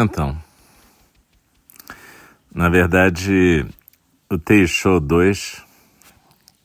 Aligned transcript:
Então, 0.00 0.40
na 2.54 2.68
verdade, 2.68 3.66
o 4.30 4.38
Teixeira 4.38 5.00
2, 5.00 5.64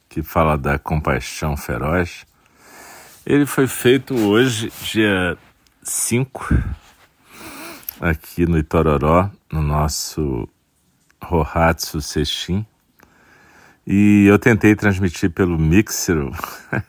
que 0.07 0.21
fala 0.21 0.55
da 0.55 0.77
compaixão 0.77 1.57
feroz, 1.57 2.27
ele 3.25 3.47
foi 3.47 3.65
feito 3.65 4.13
hoje, 4.13 4.71
dia 4.83 5.35
5, 5.81 6.63
aqui 7.99 8.45
no 8.45 8.55
Itororó, 8.55 9.31
no 9.51 9.63
nosso 9.63 10.47
Rohatsu 11.19 12.01
Seixin. 12.01 12.63
E 13.87 14.27
eu 14.27 14.37
tentei 14.37 14.75
transmitir 14.75 15.31
pelo 15.31 15.57
Mixer, 15.57 16.17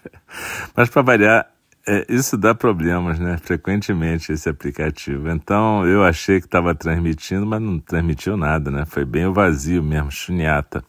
mas 0.76 0.90
para 0.90 1.00
variar, 1.00 1.53
é, 1.86 2.06
isso 2.08 2.38
dá 2.38 2.54
problemas, 2.54 3.18
né? 3.18 3.36
Frequentemente 3.36 4.32
esse 4.32 4.48
aplicativo. 4.48 5.28
Então 5.28 5.86
eu 5.86 6.02
achei 6.02 6.40
que 6.40 6.46
estava 6.46 6.74
transmitindo, 6.74 7.44
mas 7.44 7.60
não 7.60 7.78
transmitiu 7.78 8.36
nada, 8.36 8.70
né? 8.70 8.84
Foi 8.86 9.04
bem 9.04 9.26
o 9.26 9.32
vazio 9.32 9.82
mesmo, 9.82 10.10
chuniata. 10.10 10.82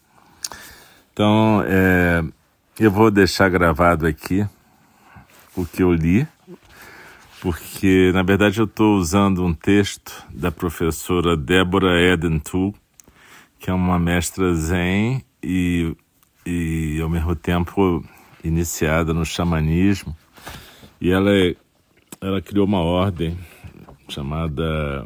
Então 1.11 1.63
é, 1.67 2.23
eu 2.79 2.89
vou 2.89 3.11
deixar 3.11 3.49
gravado 3.49 4.07
aqui 4.07 4.47
o 5.55 5.65
que 5.65 5.83
eu 5.83 5.93
li, 5.93 6.25
porque 7.41 8.11
na 8.13 8.23
verdade 8.23 8.59
eu 8.59 8.65
estou 8.65 8.97
usando 8.97 9.43
um 9.43 9.53
texto 9.53 10.25
da 10.29 10.51
professora 10.51 11.35
Débora 11.35 12.01
Edentu, 12.01 12.73
que 13.59 13.69
é 13.69 13.73
uma 13.73 13.99
mestra 13.99 14.53
zen 14.55 15.23
e, 15.43 15.93
e 16.45 16.99
ao 17.01 17.09
mesmo 17.09 17.35
tempo 17.35 18.01
iniciada 18.43 19.13
no 19.13 19.25
xamanismo. 19.25 20.15
E 20.99 21.11
ela, 21.11 21.31
é, 21.31 21.55
ela 22.21 22.41
criou 22.41 22.65
uma 22.65 22.79
ordem 22.79 23.37
chamada 24.07 25.05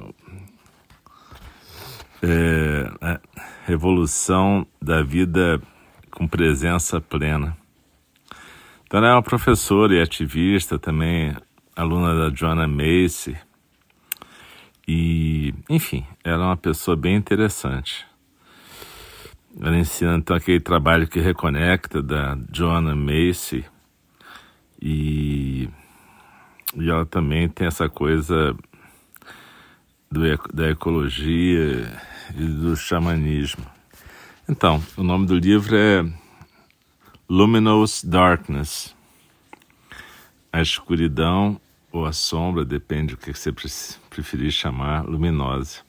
é, 2.21 3.19
Revolução 3.65 4.65
da 4.81 5.01
Vida 5.01 5.61
com 6.11 6.27
Presença 6.27 6.99
Plena. 6.99 7.57
Então 8.85 8.99
ela 8.99 9.09
é 9.09 9.13
uma 9.13 9.23
professora 9.23 9.93
e 9.93 10.01
ativista 10.01 10.79
também, 10.79 11.35
aluna 11.75 12.15
da 12.15 12.35
Joanna 12.35 12.67
Macy. 12.67 13.37
E, 14.87 15.53
enfim, 15.69 16.03
ela 16.23 16.43
é 16.43 16.47
uma 16.47 16.57
pessoa 16.57 16.97
bem 16.97 17.15
interessante. 17.15 18.07
Ela 19.61 19.77
ensina 19.77 20.15
então 20.15 20.35
aquele 20.35 20.59
trabalho 20.59 21.07
que 21.07 21.19
reconecta 21.19 22.01
da 22.01 22.37
Joanna 22.51 22.95
Macy 22.95 23.63
e, 24.81 25.69
e 26.75 26.89
ela 26.89 27.05
também 27.05 27.49
tem 27.49 27.67
essa 27.67 27.89
coisa 27.89 28.55
do, 30.11 30.21
da 30.53 30.69
ecologia 30.69 31.91
e 32.35 32.43
do 32.45 32.75
xamanismo. 32.75 33.65
Então, 34.47 34.83
o 34.97 35.03
nome 35.03 35.25
do 35.25 35.37
livro 35.37 35.75
é 35.75 36.05
Luminous 37.29 38.03
Darkness. 38.03 38.95
A 40.51 40.61
escuridão 40.61 41.59
ou 41.91 42.05
a 42.05 42.13
sombra, 42.13 42.63
depende 42.63 43.15
do 43.15 43.17
que 43.17 43.33
você 43.33 43.51
preferir 44.09 44.51
chamar, 44.51 45.05
luminosa. 45.05 45.79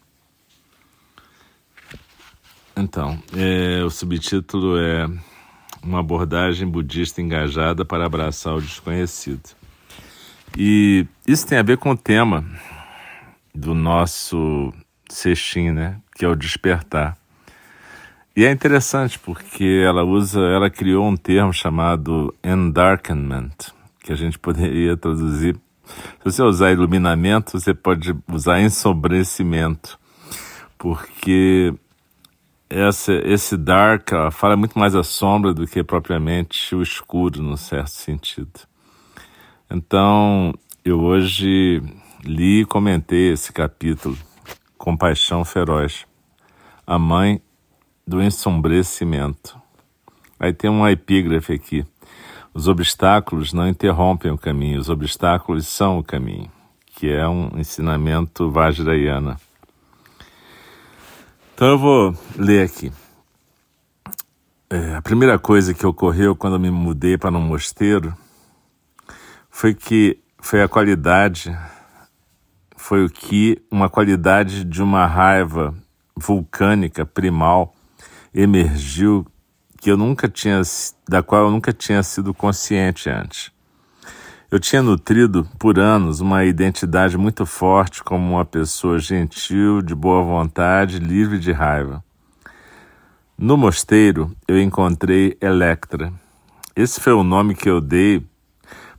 Então, 2.77 3.23
é, 3.37 3.83
o 3.85 3.91
subtítulo 3.91 4.79
é 4.79 5.07
Uma 5.83 6.01
abordagem 6.01 6.69
budista 6.69 7.23
engajada 7.23 7.85
para 7.85 8.05
abraçar 8.05 8.55
o 8.55 8.61
desconhecido. 8.61 9.60
E 10.57 11.07
isso 11.27 11.47
tem 11.47 11.59
a 11.59 11.63
ver 11.63 11.79
com 11.79 11.91
o 11.91 11.97
tema 11.97 12.45
do 13.55 13.75
nosso 13.75 14.73
sextim, 15.09 15.71
né? 15.71 15.97
Que 16.15 16.25
é 16.25 16.29
o 16.29 16.35
despertar. 16.35 17.17
E 18.37 18.45
é 18.45 18.51
interessante 18.51 19.19
porque 19.19 19.83
ela 19.85 20.05
usa, 20.05 20.41
ela 20.41 20.71
criou 20.71 21.07
um 21.07 21.17
termo 21.17 21.53
chamado 21.53 22.35
endarkenment, 22.43 23.57
que 24.03 24.13
a 24.13 24.17
gente 24.17 24.39
poderia 24.39 24.97
traduzir. 24.97 25.57
Se 25.85 26.25
você 26.25 26.43
usar 26.43 26.71
iluminamento, 26.71 27.59
você 27.59 27.75
pode 27.75 28.15
usar 28.29 28.61
ensombrecimento, 28.61 29.99
porque 30.79 31.75
essa, 32.69 33.13
esse 33.13 33.57
dark 33.57 34.09
fala 34.31 34.57
muito 34.57 34.79
mais 34.79 34.95
a 34.95 35.03
sombra 35.03 35.53
do 35.53 35.67
que 35.67 35.83
propriamente 35.83 36.75
o 36.77 36.83
escuro, 36.83 37.43
num 37.43 37.57
certo 37.57 37.91
sentido. 37.91 38.70
Então, 39.73 40.53
eu 40.85 41.01
hoje 41.01 41.81
li 42.25 42.63
e 42.63 42.65
comentei 42.65 43.31
esse 43.31 43.53
capítulo, 43.53 44.19
Compaixão 44.77 45.45
Feroz, 45.45 46.07
a 46.85 46.99
mãe 46.99 47.41
do 48.05 48.21
ensombrecimento. 48.21 49.57
Aí 50.41 50.53
tem 50.53 50.69
uma 50.69 50.91
epígrafe 50.91 51.53
aqui. 51.53 51.87
Os 52.53 52.67
obstáculos 52.67 53.53
não 53.53 53.69
interrompem 53.69 54.33
o 54.33 54.39
caminho, 54.39 54.81
os 54.81 54.89
obstáculos 54.89 55.69
são 55.69 56.01
o 56.01 56.03
caminho, 56.03 56.51
que 56.97 57.09
é 57.09 57.29
um 57.29 57.57
ensinamento 57.57 58.51
Vajrayana. 58.51 59.37
Então 61.55 61.69
eu 61.69 61.79
vou 61.79 62.19
ler 62.37 62.65
aqui. 62.65 62.91
É, 64.69 64.97
a 64.97 65.03
primeira 65.03 65.39
coisa 65.39 65.73
que 65.73 65.87
ocorreu 65.87 66.35
quando 66.35 66.55
eu 66.55 66.61
me 66.61 66.73
mudei 66.73 67.17
para 67.17 67.39
um 67.39 67.41
mosteiro 67.41 68.13
foi 69.61 69.75
que 69.75 70.19
foi 70.39 70.63
a 70.63 70.69
qualidade, 70.69 71.55
foi 72.79 73.05
o 73.05 73.11
que 73.11 73.63
uma 73.71 73.91
qualidade 73.91 74.65
de 74.65 74.83
uma 74.83 75.05
raiva 75.05 75.75
vulcânica 76.17 77.05
primal 77.05 77.75
emergiu 78.33 79.27
que 79.79 79.91
eu 79.91 79.99
nunca 79.99 80.31
tinha, 80.31 80.63
da 81.07 81.23
qual 81.23 81.45
eu 81.45 81.51
nunca 81.51 81.75
tinha 81.75 82.03
sido 82.03 82.33
consciente 82.33 83.11
antes. 83.11 83.53
Eu 84.51 84.59
tinha 84.59 84.81
nutrido 84.81 85.47
por 85.59 85.79
anos 85.79 86.21
uma 86.21 86.43
identidade 86.47 87.19
muito 87.19 87.45
forte 87.45 88.03
como 88.03 88.37
uma 88.37 88.47
pessoa 88.47 88.99
gentil, 88.99 89.83
de 89.83 89.95
boa 89.95 90.23
vontade, 90.23 90.99
livre 90.99 91.39
de 91.39 91.53
raiva. 91.53 92.03
No 93.37 93.59
mosteiro, 93.59 94.35
eu 94.49 94.59
encontrei 94.59 95.37
Electra. 95.39 96.11
Esse 96.75 96.99
foi 96.99 97.13
o 97.13 97.23
nome 97.23 97.55
que 97.55 97.69
eu 97.69 97.79
dei 97.79 98.30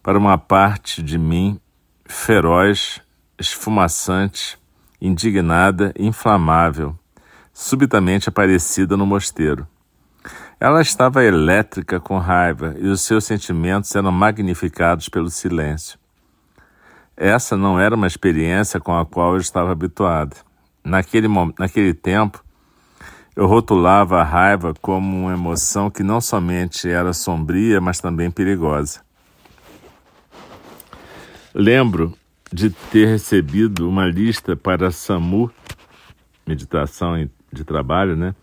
para 0.03 0.17
uma 0.17 0.38
parte 0.38 1.01
de 1.03 1.17
mim 1.17 1.59
feroz, 2.06 3.01
esfumaçante, 3.39 4.57
indignada, 5.00 5.94
inflamável, 5.97 6.97
subitamente 7.53 8.29
aparecida 8.29 8.97
no 8.97 9.06
mosteiro. 9.06 9.67
Ela 10.59 10.81
estava 10.81 11.23
elétrica 11.23 12.00
com 12.00 12.17
raiva 12.17 12.75
e 12.78 12.88
os 12.88 13.01
seus 13.01 13.25
sentimentos 13.25 13.95
eram 13.95 14.12
magnificados 14.12 15.09
pelo 15.09 15.29
silêncio. 15.29 15.97
Essa 17.18 17.57
não 17.57 17.79
era 17.79 17.95
uma 17.95 18.07
experiência 18.07 18.79
com 18.79 18.95
a 18.97 19.06
qual 19.06 19.33
eu 19.33 19.39
estava 19.39 19.72
habituado. 19.72 20.35
Naquele, 20.83 21.28
naquele 21.57 21.94
tempo, 21.94 22.44
eu 23.35 23.47
rotulava 23.47 24.19
a 24.19 24.23
raiva 24.23 24.73
como 24.81 25.23
uma 25.23 25.33
emoção 25.33 25.89
que 25.89 26.03
não 26.03 26.19
somente 26.19 26.89
era 26.89 27.13
sombria, 27.13 27.79
mas 27.79 28.00
também 28.00 28.29
perigosa. 28.29 29.01
Lembro 31.53 32.17
de 32.51 32.69
ter 32.69 33.07
recebido 33.07 33.88
uma 33.88 34.06
lista 34.06 34.56
para 34.56 34.91
SAMU, 34.91 35.51
meditação 36.47 37.29
de 37.51 37.63
trabalho, 37.63 38.16
né? 38.16 38.34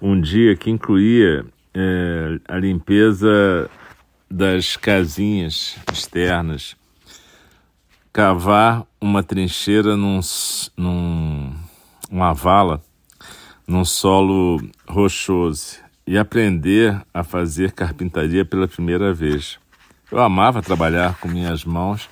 Um 0.00 0.20
dia 0.20 0.56
que 0.56 0.70
incluía 0.70 1.44
é, 1.74 2.40
a 2.48 2.56
limpeza 2.58 3.70
das 4.30 4.76
casinhas 4.76 5.76
externas, 5.92 6.76
cavar 8.12 8.86
uma 9.00 9.22
trincheira 9.22 9.96
num, 9.96 10.20
num 10.76 11.54
uma 12.10 12.32
vala 12.32 12.82
num 13.70 13.84
solo 13.84 14.60
rochoso 14.88 15.76
e 16.04 16.18
aprender 16.18 17.00
a 17.14 17.22
fazer 17.22 17.70
carpintaria 17.70 18.44
pela 18.44 18.66
primeira 18.66 19.14
vez. 19.14 19.60
Eu 20.10 20.18
amava 20.18 20.60
trabalhar 20.60 21.16
com 21.20 21.28
minhas 21.28 21.64
mãos 21.64 22.08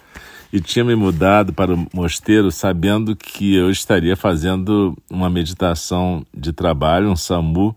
e 0.52 0.60
tinha 0.60 0.84
me 0.84 0.94
mudado 0.94 1.52
para 1.52 1.74
o 1.74 1.86
mosteiro 1.92 2.50
sabendo 2.50 3.14
que 3.14 3.54
eu 3.54 3.70
estaria 3.70 4.16
fazendo 4.16 4.96
uma 5.10 5.28
meditação 5.28 6.24
de 6.34 6.52
trabalho, 6.52 7.10
um 7.10 7.16
SAMU, 7.16 7.76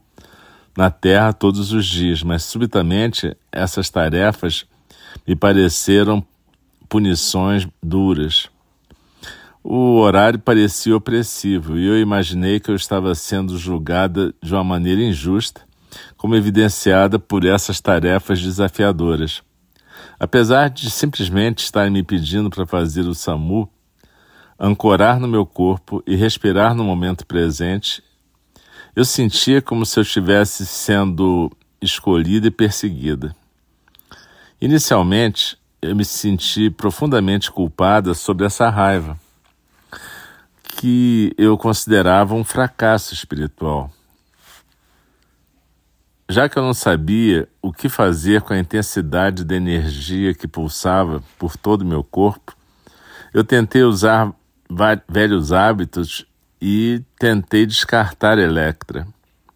na 0.75 0.89
terra 0.89 1.33
todos 1.33 1.73
os 1.73 1.85
dias, 1.85 2.23
mas 2.23 2.43
subitamente 2.43 3.35
essas 3.51 3.89
tarefas 3.89 4.65
me 5.27 5.35
pareceram 5.35 6.23
punições 6.87 7.67
duras. 7.83 8.49
O 9.63 9.97
horário 9.97 10.39
parecia 10.39 10.95
opressivo 10.95 11.77
e 11.77 11.85
eu 11.85 11.99
imaginei 11.99 12.59
que 12.59 12.71
eu 12.71 12.75
estava 12.75 13.13
sendo 13.13 13.57
julgada 13.57 14.33
de 14.41 14.53
uma 14.53 14.63
maneira 14.63 15.01
injusta, 15.01 15.61
como 16.17 16.35
evidenciada 16.35 17.19
por 17.19 17.45
essas 17.45 17.79
tarefas 17.79 18.41
desafiadoras. 18.41 19.43
Apesar 20.19 20.69
de 20.69 20.89
simplesmente 20.89 21.63
estarem 21.63 21.91
me 21.91 22.03
pedindo 22.03 22.49
para 22.49 22.65
fazer 22.65 23.01
o 23.01 23.15
SAMU, 23.15 23.69
ancorar 24.59 25.19
no 25.19 25.27
meu 25.27 25.45
corpo 25.45 26.03
e 26.05 26.15
respirar 26.15 26.75
no 26.75 26.83
momento 26.83 27.25
presente, 27.25 28.03
eu 28.95 29.03
sentia 29.03 29.61
como 29.61 29.85
se 29.85 29.97
eu 29.99 30.03
estivesse 30.03 30.65
sendo 30.65 31.51
escolhida 31.81 32.47
e 32.47 32.51
perseguida. 32.51 33.35
Inicialmente, 34.61 35.57
eu 35.81 35.95
me 35.95 36.05
senti 36.05 36.69
profundamente 36.69 37.51
culpada 37.51 38.13
sobre 38.13 38.45
essa 38.45 38.69
raiva, 38.69 39.19
que 40.63 41.33
eu 41.37 41.57
considerava 41.57 42.35
um 42.35 42.43
fracasso 42.43 43.13
espiritual. 43.13 43.91
Já 46.31 46.47
que 46.47 46.57
eu 46.57 46.63
não 46.63 46.73
sabia 46.73 47.45
o 47.61 47.73
que 47.73 47.89
fazer 47.89 48.41
com 48.41 48.53
a 48.53 48.57
intensidade 48.57 49.43
da 49.43 49.53
energia 49.53 50.33
que 50.33 50.47
pulsava 50.47 51.21
por 51.37 51.57
todo 51.57 51.81
o 51.81 51.85
meu 51.85 52.05
corpo, 52.05 52.55
eu 53.33 53.43
tentei 53.43 53.83
usar 53.83 54.31
velhos 55.09 55.51
hábitos 55.51 56.25
e 56.61 57.03
tentei 57.19 57.65
descartar 57.65 58.39
Electra. 58.39 59.05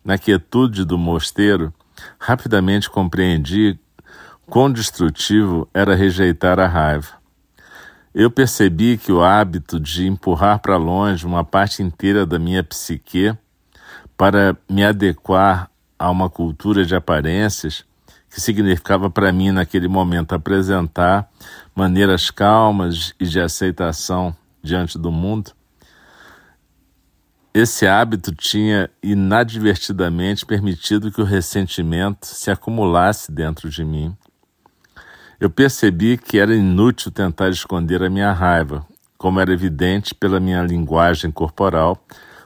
Na 0.04 0.18
quietude 0.18 0.84
do 0.84 0.98
mosteiro, 0.98 1.74
rapidamente 2.20 2.90
compreendi 2.90 3.80
quão 4.46 4.70
destrutivo 4.70 5.70
era 5.74 5.96
rejeitar 5.96 6.60
a 6.60 6.68
raiva. 6.68 7.14
Eu 8.14 8.30
percebi 8.30 8.98
que 8.98 9.14
o 9.14 9.24
hábito 9.24 9.80
de 9.80 10.06
empurrar 10.08 10.60
para 10.60 10.76
longe 10.76 11.26
uma 11.26 11.46
parte 11.46 11.82
inteira 11.82 12.26
da 12.26 12.38
minha 12.38 12.66
psique 12.66 13.34
para 14.18 14.58
me 14.70 14.84
adequar 14.84 15.72
a 15.98 16.10
uma 16.10 16.30
cultura 16.30 16.86
de 16.86 16.96
aparências 16.96 17.86
que 18.30 18.42
significava 18.42 19.10
para 19.10 19.32
mim 19.32 19.52
naquele 19.52 19.88
momento 19.88 20.34
apresentar 20.34 21.30
maneiras 21.74 22.30
calmas 22.30 23.14
e 23.20 23.26
de 23.26 23.40
aceitação 23.40 24.36
diante 24.62 24.98
do 24.98 25.12
mundo. 25.12 25.52
Esse 27.54 27.88
hábito 27.88 28.36
tinha 28.36 28.90
inadvertidamente 29.02 30.46
permitido 30.46 31.10
que 31.10 31.22
o 31.22 31.26
ressentimento 31.26 32.26
se 32.26 32.52
acumulasse 32.52 33.32
dentro 33.32 33.70
de 33.70 33.86
mim. 33.86 34.14
Eu 35.40 35.50
percebi 35.50 36.18
que 36.18 36.38
era 36.38 36.54
inútil 36.54 37.12
tentar 37.12 37.48
esconder 37.48 38.04
a 38.04 38.10
minha 38.10 38.34
raiva, 38.34 38.86
como 39.18 39.40
era 39.40 39.54
evidente 39.54 40.14
pela 40.14 40.42
minha 40.42 40.62
linguagem 40.62 41.32
corporal 41.32 41.98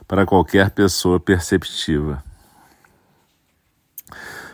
para 0.06 0.24
qualquer 0.24 0.70
pessoa 0.70 1.18
perceptiva. 1.18 2.22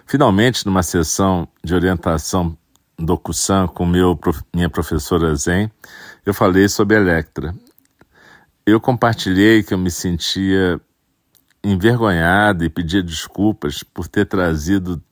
Finalmente, 0.09 0.65
numa 0.65 0.85
sessão 0.85 1.49
de 1.65 1.75
orientação 1.75 2.57
do 2.97 3.19
Kusan 3.19 3.67
com 3.67 3.85
meu, 3.85 4.17
minha 4.55 4.71
professora 4.71 5.35
Zen, 5.35 5.69
eu 6.25 6.33
falei 6.33 6.69
sobre 6.69 6.97
Electra. 6.97 7.53
Eu 8.65 8.81
compartilhei 8.81 9.65
que 9.65 9.75
eu 9.75 9.79
me 9.79 9.91
sentia 9.91 10.81
envergonhado 11.63 12.65
e 12.65 12.71
pedia 12.71 13.03
desculpas 13.03 13.83
por 13.83 14.07
ter 14.07 14.27
trazido 14.27 15.03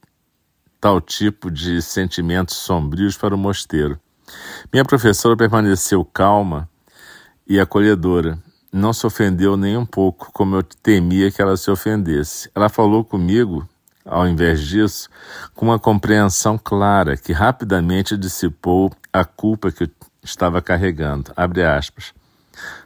tal 0.81 1.00
tipo 1.00 1.50
de 1.50 1.82
sentimentos 1.82 2.55
sombrios 2.55 3.17
para 3.17 3.35
o 3.35 3.38
mosteiro. 3.38 3.99
Minha 4.73 4.85
professora 4.85 5.37
permaneceu 5.37 6.05
calma 6.05 6.69
e 7.49 7.58
acolhedora. 7.58 8.38
Não 8.73 8.93
se 8.93 9.05
ofendeu 9.05 9.56
nem 9.56 9.76
um 9.76 9.87
pouco, 9.87 10.31
como 10.32 10.55
eu 10.55 10.62
temia 10.62 11.32
que 11.32 11.43
ela 11.43 11.56
se 11.56 11.69
ofendesse. 11.69 12.49
Ela 12.55 12.69
falou 12.69 13.05
comigo 13.05 13.69
ao 14.05 14.29
invés 14.29 14.61
disso, 14.61 15.09
com 15.55 15.67
uma 15.67 15.79
compreensão 15.79 16.59
clara 16.59 17.17
que 17.17 17.33
rapidamente 17.33 18.17
dissipou 18.17 18.93
a 19.12 19.25
culpa 19.25 19.73
que 19.73 19.91
estava 20.23 20.61
carregando. 20.61 21.33
Abre 21.37 21.65
aspas. 21.65 22.12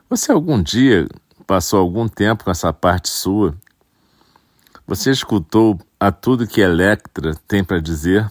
Você 0.09 0.31
algum 0.31 0.63
dia 0.63 1.09
passou 1.47 1.81
algum 1.81 2.09
tempo 2.09 2.45
com 2.45 2.51
essa 2.51 2.73
parte 2.73 3.09
sua? 3.09 3.55
Você 4.87 5.11
escutou 5.11 5.79
a 5.99 6.11
tudo 6.11 6.47
que 6.47 6.61
Electra 6.61 7.35
tem 7.47 7.63
para 7.63 7.81
dizer? 7.81 8.31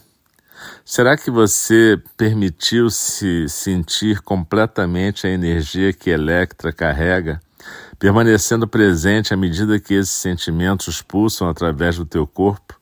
Será 0.84 1.16
que 1.16 1.30
você 1.30 2.02
permitiu-se 2.16 3.48
sentir 3.48 4.22
completamente 4.22 5.28
a 5.28 5.30
energia 5.30 5.94
que 5.94 6.10
Electra 6.10 6.74
carrega 6.74 7.40
permanecendo 8.00 8.68
presente 8.68 9.34
à 9.34 9.38
medida 9.38 9.80
que 9.80 9.94
esses 9.94 10.14
sentimentos 10.14 11.02
pulsam 11.02 11.50
através 11.50 11.98
do 11.98 12.06
teu 12.06 12.26
corpo? 12.26 12.77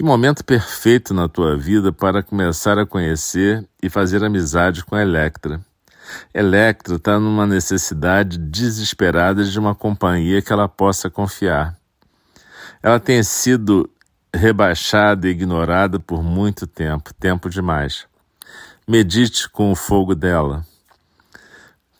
Que 0.00 0.04
momento 0.04 0.42
perfeito 0.42 1.12
na 1.12 1.28
tua 1.28 1.58
vida 1.58 1.92
para 1.92 2.22
começar 2.22 2.78
a 2.78 2.86
conhecer 2.86 3.68
e 3.82 3.90
fazer 3.90 4.24
amizade 4.24 4.82
com 4.82 4.96
a 4.96 5.02
Electra. 5.02 5.60
Electra 6.32 6.94
está 6.94 7.20
numa 7.20 7.46
necessidade 7.46 8.38
desesperada 8.38 9.44
de 9.44 9.58
uma 9.58 9.74
companhia 9.74 10.40
que 10.40 10.50
ela 10.50 10.66
possa 10.66 11.10
confiar. 11.10 11.76
Ela 12.82 12.98
tem 12.98 13.22
sido 13.22 13.90
rebaixada 14.34 15.28
e 15.28 15.32
ignorada 15.32 16.00
por 16.00 16.22
muito 16.22 16.66
tempo 16.66 17.12
tempo 17.12 17.50
demais. 17.50 18.06
Medite 18.88 19.50
com 19.50 19.70
o 19.70 19.76
fogo 19.76 20.14
dela. 20.14 20.64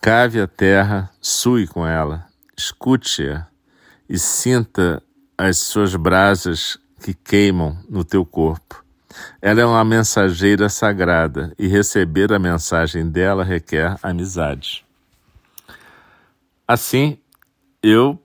Cave 0.01 0.41
a 0.41 0.47
terra, 0.47 1.11
sue 1.21 1.67
com 1.67 1.87
ela, 1.87 2.25
escute-a 2.57 3.47
e 4.09 4.19
sinta 4.19 5.03
as 5.37 5.59
suas 5.59 5.95
brasas 5.95 6.80
que 7.01 7.15
queimam 7.15 7.79
no 7.89 8.05
teu 8.05 8.25
corpo. 8.25 8.85
Ela 9.43 9.63
é 9.63 9.65
uma 9.65 9.85
mensageira 9.85 10.69
sagrada 10.69 11.53
e 11.59 11.67
receber 11.67 12.33
a 12.33 12.39
mensagem 12.39 13.09
dela 13.09 13.43
requer 13.43 13.97
amizade. 14.03 14.85
Assim, 16.67 17.19
eu 17.83 18.23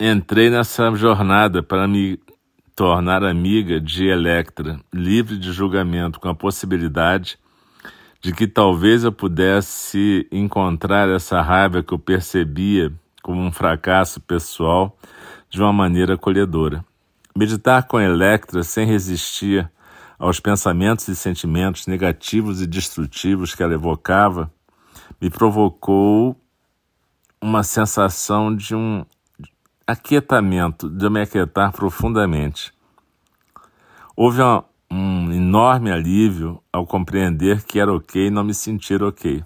entrei 0.00 0.48
nessa 0.48 0.94
jornada 0.94 1.62
para 1.62 1.86
me 1.86 2.18
tornar 2.74 3.24
amiga 3.24 3.80
de 3.80 4.06
Electra, 4.06 4.80
livre 4.94 5.36
de 5.36 5.52
julgamento, 5.52 6.20
com 6.20 6.28
a 6.28 6.34
possibilidade 6.34 7.38
de 8.20 8.32
que 8.32 8.46
talvez 8.46 9.04
eu 9.04 9.12
pudesse 9.12 10.26
encontrar 10.32 11.08
essa 11.08 11.40
raiva 11.40 11.82
que 11.82 11.92
eu 11.92 11.98
percebia 11.98 12.92
como 13.22 13.40
um 13.40 13.52
fracasso 13.52 14.20
pessoal 14.20 14.96
de 15.50 15.60
uma 15.60 15.72
maneira 15.72 16.14
acolhedora. 16.14 16.84
Meditar 17.38 17.86
com 17.86 18.00
Electra 18.00 18.64
sem 18.64 18.84
resistir 18.84 19.70
aos 20.18 20.40
pensamentos 20.40 21.06
e 21.06 21.14
sentimentos 21.14 21.86
negativos 21.86 22.60
e 22.60 22.66
destrutivos 22.66 23.54
que 23.54 23.62
ela 23.62 23.74
evocava 23.74 24.52
me 25.20 25.30
provocou 25.30 26.34
uma 27.40 27.62
sensação 27.62 28.52
de 28.52 28.74
um 28.74 29.06
aquietamento, 29.86 30.90
de 30.90 31.08
me 31.08 31.20
aquietar 31.20 31.70
profundamente. 31.70 32.74
Houve 34.16 34.42
uma, 34.42 34.64
um 34.90 35.32
enorme 35.32 35.92
alívio 35.92 36.60
ao 36.72 36.84
compreender 36.84 37.62
que 37.62 37.78
era 37.78 37.94
ok 37.94 38.32
não 38.32 38.42
me 38.42 38.52
sentir 38.52 39.00
ok. 39.00 39.44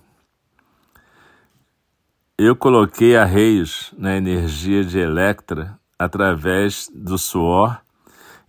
Eu 2.39 2.57
coloquei 2.57 3.19
arreios 3.19 3.93
na 3.99 4.17
energia 4.17 4.83
de 4.83 4.99
Electra 4.99 5.79
através 6.05 6.91
do 6.95 7.17
suor 7.17 7.81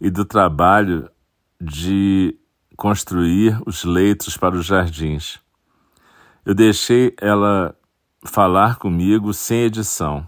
e 0.01 0.09
do 0.09 0.25
trabalho 0.25 1.09
de 1.61 2.37
construir 2.75 3.59
os 3.65 3.83
leitos 3.83 4.35
para 4.35 4.55
os 4.55 4.65
jardins. 4.65 5.39
Eu 6.45 6.53
deixei 6.53 7.15
ela 7.21 7.75
falar 8.25 8.77
comigo 8.77 9.33
sem 9.33 9.61
edição 9.61 10.27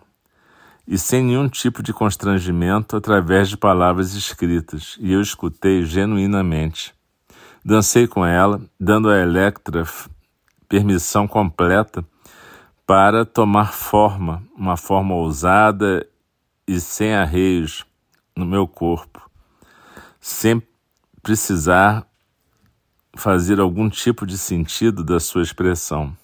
e 0.88 0.98
sem 0.98 1.24
nenhum 1.24 1.50
tipo 1.50 1.82
de 1.82 1.92
constrangimento 1.92 2.96
através 2.96 3.50
de 3.50 3.58
palavras 3.58 4.14
escritas, 4.14 4.98
e 5.00 5.12
eu 5.12 5.20
escutei 5.20 5.84
genuinamente. 5.84 6.94
Dancei 7.64 8.08
com 8.08 8.24
ela, 8.24 8.62
dando 8.80 9.10
a 9.10 9.18
Electra 9.18 9.84
permissão 10.70 11.28
completa 11.28 12.06
para 12.86 13.26
tomar 13.26 13.74
forma, 13.74 14.44
uma 14.56 14.78
forma 14.78 15.16
ousada 15.16 16.08
e 16.68 16.80
sem 16.80 17.14
arreios 17.14 17.86
no 18.36 18.46
meu 18.46 18.68
corpo, 18.68 19.22
sem 20.20 20.62
precisar 21.22 22.06
fazer 23.16 23.60
algum 23.60 23.90
tipo 23.90 24.26
de 24.26 24.38
sentido 24.38 25.04
da 25.04 25.20
sua 25.20 25.42
expressão. 25.42 26.16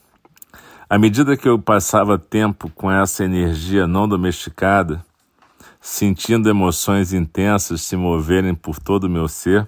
À 0.89 0.97
medida 0.97 1.37
que 1.37 1.47
eu 1.47 1.57
passava 1.57 2.19
tempo 2.19 2.69
com 2.69 2.91
essa 2.91 3.23
energia 3.23 3.87
não 3.87 4.07
domesticada, 4.07 5.05
sentindo 5.79 6.49
emoções 6.49 7.13
intensas 7.13 7.81
se 7.81 7.95
moverem 7.95 8.53
por 8.53 8.77
todo 8.77 9.05
o 9.05 9.09
meu 9.09 9.27
ser, 9.29 9.65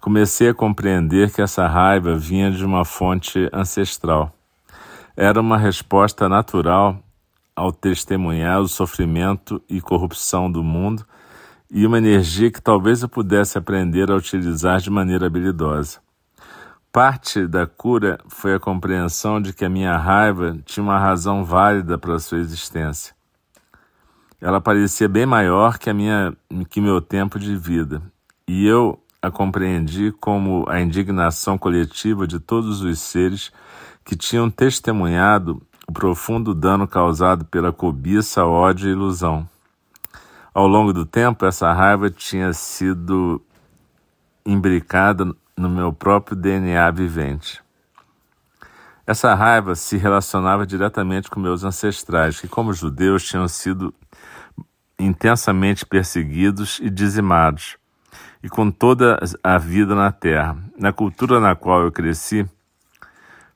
comecei 0.00 0.48
a 0.48 0.54
compreender 0.54 1.30
que 1.30 1.42
essa 1.42 1.66
raiva 1.66 2.16
vinha 2.16 2.50
de 2.50 2.64
uma 2.64 2.84
fonte 2.84 3.48
ancestral. 3.52 4.34
Era 5.14 5.38
uma 5.40 5.58
resposta 5.58 6.28
natural 6.28 7.03
ao 7.56 7.72
testemunhar 7.72 8.60
o 8.60 8.68
sofrimento 8.68 9.62
e 9.68 9.80
corrupção 9.80 10.50
do 10.50 10.62
mundo 10.62 11.06
e 11.70 11.86
uma 11.86 11.98
energia 11.98 12.50
que 12.50 12.60
talvez 12.60 13.02
eu 13.02 13.08
pudesse 13.08 13.58
aprender 13.58 14.10
a 14.10 14.16
utilizar 14.16 14.80
de 14.80 14.90
maneira 14.90 15.26
habilidosa. 15.26 16.00
Parte 16.92 17.46
da 17.46 17.66
cura 17.66 18.18
foi 18.28 18.54
a 18.54 18.60
compreensão 18.60 19.40
de 19.40 19.52
que 19.52 19.64
a 19.64 19.68
minha 19.68 19.96
raiva 19.96 20.56
tinha 20.64 20.84
uma 20.84 20.98
razão 20.98 21.44
válida 21.44 21.98
para 21.98 22.14
a 22.14 22.20
sua 22.20 22.38
existência. 22.38 23.14
Ela 24.40 24.60
parecia 24.60 25.08
bem 25.08 25.26
maior 25.26 25.78
que 25.78 25.90
a 25.90 25.94
minha 25.94 26.36
que 26.68 26.80
meu 26.80 27.00
tempo 27.00 27.38
de 27.38 27.56
vida, 27.56 28.02
e 28.46 28.66
eu 28.66 29.00
a 29.20 29.30
compreendi 29.30 30.12
como 30.12 30.66
a 30.68 30.80
indignação 30.80 31.56
coletiva 31.56 32.26
de 32.26 32.38
todos 32.38 32.82
os 32.82 32.98
seres 32.98 33.50
que 34.04 34.14
tinham 34.14 34.50
testemunhado 34.50 35.62
o 35.88 35.92
profundo 35.92 36.54
dano 36.54 36.88
causado 36.88 37.44
pela 37.44 37.72
cobiça, 37.72 38.44
ódio 38.44 38.88
e 38.88 38.92
ilusão. 38.92 39.48
Ao 40.52 40.66
longo 40.66 40.92
do 40.92 41.04
tempo, 41.04 41.44
essa 41.44 41.72
raiva 41.72 42.10
tinha 42.10 42.52
sido 42.52 43.42
imbricada 44.46 45.34
no 45.56 45.68
meu 45.68 45.92
próprio 45.92 46.36
DNA 46.36 46.90
vivente. 46.90 47.62
Essa 49.06 49.34
raiva 49.34 49.74
se 49.74 49.96
relacionava 49.96 50.66
diretamente 50.66 51.28
com 51.28 51.38
meus 51.38 51.62
ancestrais, 51.62 52.40
que, 52.40 52.48
como 52.48 52.72
judeus, 52.72 53.24
tinham 53.24 53.46
sido 53.46 53.92
intensamente 54.98 55.84
perseguidos 55.84 56.78
e 56.80 56.88
dizimados, 56.88 57.76
e 58.42 58.48
com 58.48 58.70
toda 58.70 59.18
a 59.42 59.58
vida 59.58 59.94
na 59.94 60.10
terra. 60.10 60.56
Na 60.78 60.92
cultura 60.92 61.38
na 61.38 61.54
qual 61.54 61.82
eu 61.82 61.92
cresci, 61.92 62.48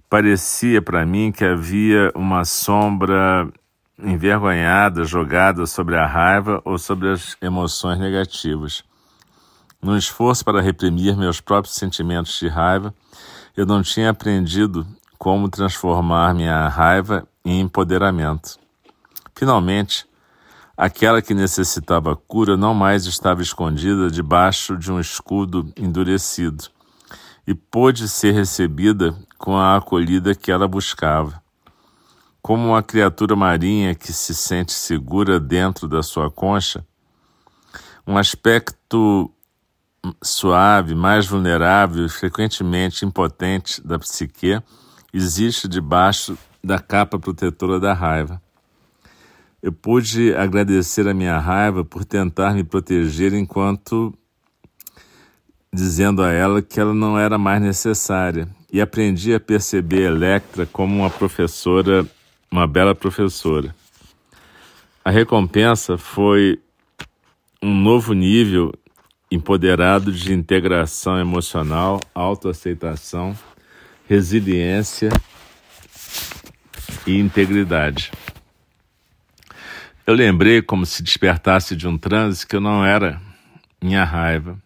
parecia 0.08 0.80
para 0.80 1.04
mim 1.04 1.30
que 1.30 1.44
havia 1.44 2.10
uma 2.14 2.44
sombra 2.44 3.48
envergonhada 3.98 5.04
jogada 5.04 5.66
sobre 5.66 5.96
a 5.96 6.06
raiva 6.06 6.62
ou 6.64 6.78
sobre 6.78 7.10
as 7.10 7.36
emoções 7.42 7.98
negativas. 7.98 8.84
No 9.82 9.96
esforço 9.96 10.44
para 10.44 10.60
reprimir 10.60 11.16
meus 11.16 11.40
próprios 11.40 11.74
sentimentos 11.74 12.38
de 12.38 12.48
raiva, 12.48 12.94
eu 13.56 13.66
não 13.66 13.82
tinha 13.82 14.10
aprendido 14.10 14.86
como 15.18 15.48
transformar 15.48 16.34
minha 16.34 16.68
raiva 16.68 17.26
em 17.44 17.60
empoderamento. 17.60 18.58
Finalmente, 19.34 20.06
aquela 20.76 21.20
que 21.20 21.34
necessitava 21.34 22.16
cura 22.16 22.56
não 22.56 22.72
mais 22.72 23.06
estava 23.06 23.42
escondida 23.42 24.10
debaixo 24.10 24.76
de 24.76 24.90
um 24.90 25.00
escudo 25.00 25.72
endurecido 25.76 26.64
e 27.46 27.54
pôde 27.54 28.08
ser 28.08 28.32
recebida 28.32 29.16
com 29.38 29.56
a 29.56 29.76
acolhida 29.76 30.34
que 30.34 30.50
ela 30.50 30.66
buscava. 30.66 31.40
Como 32.42 32.68
uma 32.68 32.82
criatura 32.82 33.36
marinha 33.36 33.94
que 33.94 34.12
se 34.12 34.34
sente 34.34 34.72
segura 34.72 35.38
dentro 35.38 35.88
da 35.88 36.02
sua 36.02 36.30
concha, 36.30 36.84
um 38.06 38.18
aspecto 38.18 39.32
suave, 40.22 40.94
mais 40.94 41.26
vulnerável 41.26 42.06
e 42.06 42.08
frequentemente 42.08 43.04
impotente 43.04 43.80
da 43.86 43.98
psique 43.98 44.60
existe 45.12 45.68
debaixo 45.68 46.36
da 46.62 46.78
capa 46.78 47.18
protetora 47.18 47.78
da 47.78 47.92
raiva. 47.92 48.40
Eu 49.62 49.72
pude 49.72 50.34
agradecer 50.34 51.08
a 51.08 51.14
minha 51.14 51.38
raiva 51.38 51.84
por 51.84 52.04
tentar 52.04 52.54
me 52.54 52.62
proteger 52.62 53.34
enquanto 53.34 54.14
dizendo 55.72 56.22
a 56.22 56.30
ela 56.30 56.62
que 56.62 56.80
ela 56.80 56.94
não 56.94 57.18
era 57.18 57.36
mais 57.36 57.60
necessária, 57.60 58.48
e 58.72 58.80
aprendi 58.80 59.34
a 59.34 59.40
perceber 59.40 60.02
Electra 60.02 60.66
como 60.66 60.96
uma 60.96 61.10
professora, 61.10 62.06
uma 62.50 62.66
bela 62.66 62.94
professora. 62.94 63.74
A 65.04 65.10
recompensa 65.10 65.96
foi 65.96 66.60
um 67.62 67.74
novo 67.74 68.12
nível 68.12 68.72
empoderado 69.30 70.12
de 70.12 70.32
integração 70.32 71.18
emocional, 71.18 72.00
autoaceitação, 72.14 73.36
resiliência 74.08 75.10
e 77.06 77.18
integridade. 77.18 78.10
Eu 80.06 80.14
lembrei 80.14 80.62
como 80.62 80.86
se 80.86 81.02
despertasse 81.02 81.76
de 81.76 81.86
um 81.86 81.98
transe 81.98 82.46
que 82.46 82.56
eu 82.56 82.60
não 82.60 82.84
era 82.84 83.20
minha 83.82 84.04
raiva. 84.04 84.58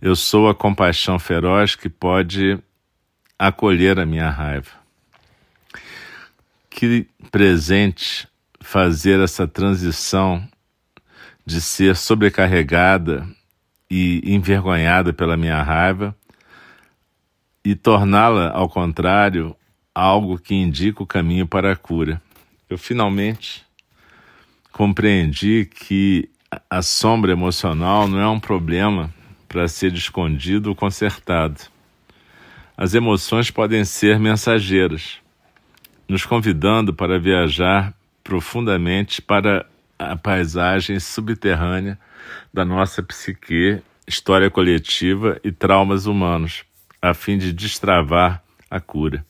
Eu 0.00 0.14
sou 0.14 0.48
a 0.48 0.54
compaixão 0.54 1.18
feroz 1.18 1.74
que 1.74 1.88
pode 1.88 2.58
acolher 3.38 3.98
a 3.98 4.06
minha 4.06 4.30
raiva. 4.30 4.70
Que 6.70 7.06
presente 7.30 8.28
fazer 8.60 9.20
essa 9.20 9.46
transição 9.46 10.46
de 11.44 11.60
ser 11.60 11.96
sobrecarregada 11.96 13.26
e 13.90 14.20
envergonhada 14.24 15.12
pela 15.12 15.36
minha 15.36 15.62
raiva 15.62 16.16
e 17.64 17.74
torná-la, 17.74 18.50
ao 18.50 18.68
contrário, 18.68 19.56
algo 19.94 20.38
que 20.38 20.54
indica 20.54 21.02
o 21.02 21.06
caminho 21.06 21.46
para 21.46 21.72
a 21.72 21.76
cura. 21.76 22.20
Eu 22.68 22.76
finalmente 22.76 23.64
compreendi 24.72 25.64
que 25.66 26.28
a 26.68 26.82
sombra 26.82 27.32
emocional 27.32 28.06
não 28.06 28.20
é 28.20 28.28
um 28.28 28.38
problema 28.38 29.12
para 29.48 29.66
ser 29.68 29.94
escondido 29.94 30.68
ou 30.68 30.74
consertado. 30.74 31.75
As 32.76 32.92
emoções 32.92 33.50
podem 33.50 33.86
ser 33.86 34.18
mensageiras, 34.18 35.18
nos 36.06 36.26
convidando 36.26 36.92
para 36.92 37.18
viajar 37.18 37.94
profundamente 38.22 39.22
para 39.22 39.64
a 39.98 40.14
paisagem 40.14 41.00
subterrânea 41.00 41.98
da 42.52 42.66
nossa 42.66 43.02
psique, 43.02 43.80
história 44.06 44.50
coletiva 44.50 45.40
e 45.42 45.50
traumas 45.50 46.04
humanos, 46.04 46.64
a 47.00 47.14
fim 47.14 47.38
de 47.38 47.50
destravar 47.50 48.42
a 48.70 48.78
cura. 48.78 49.24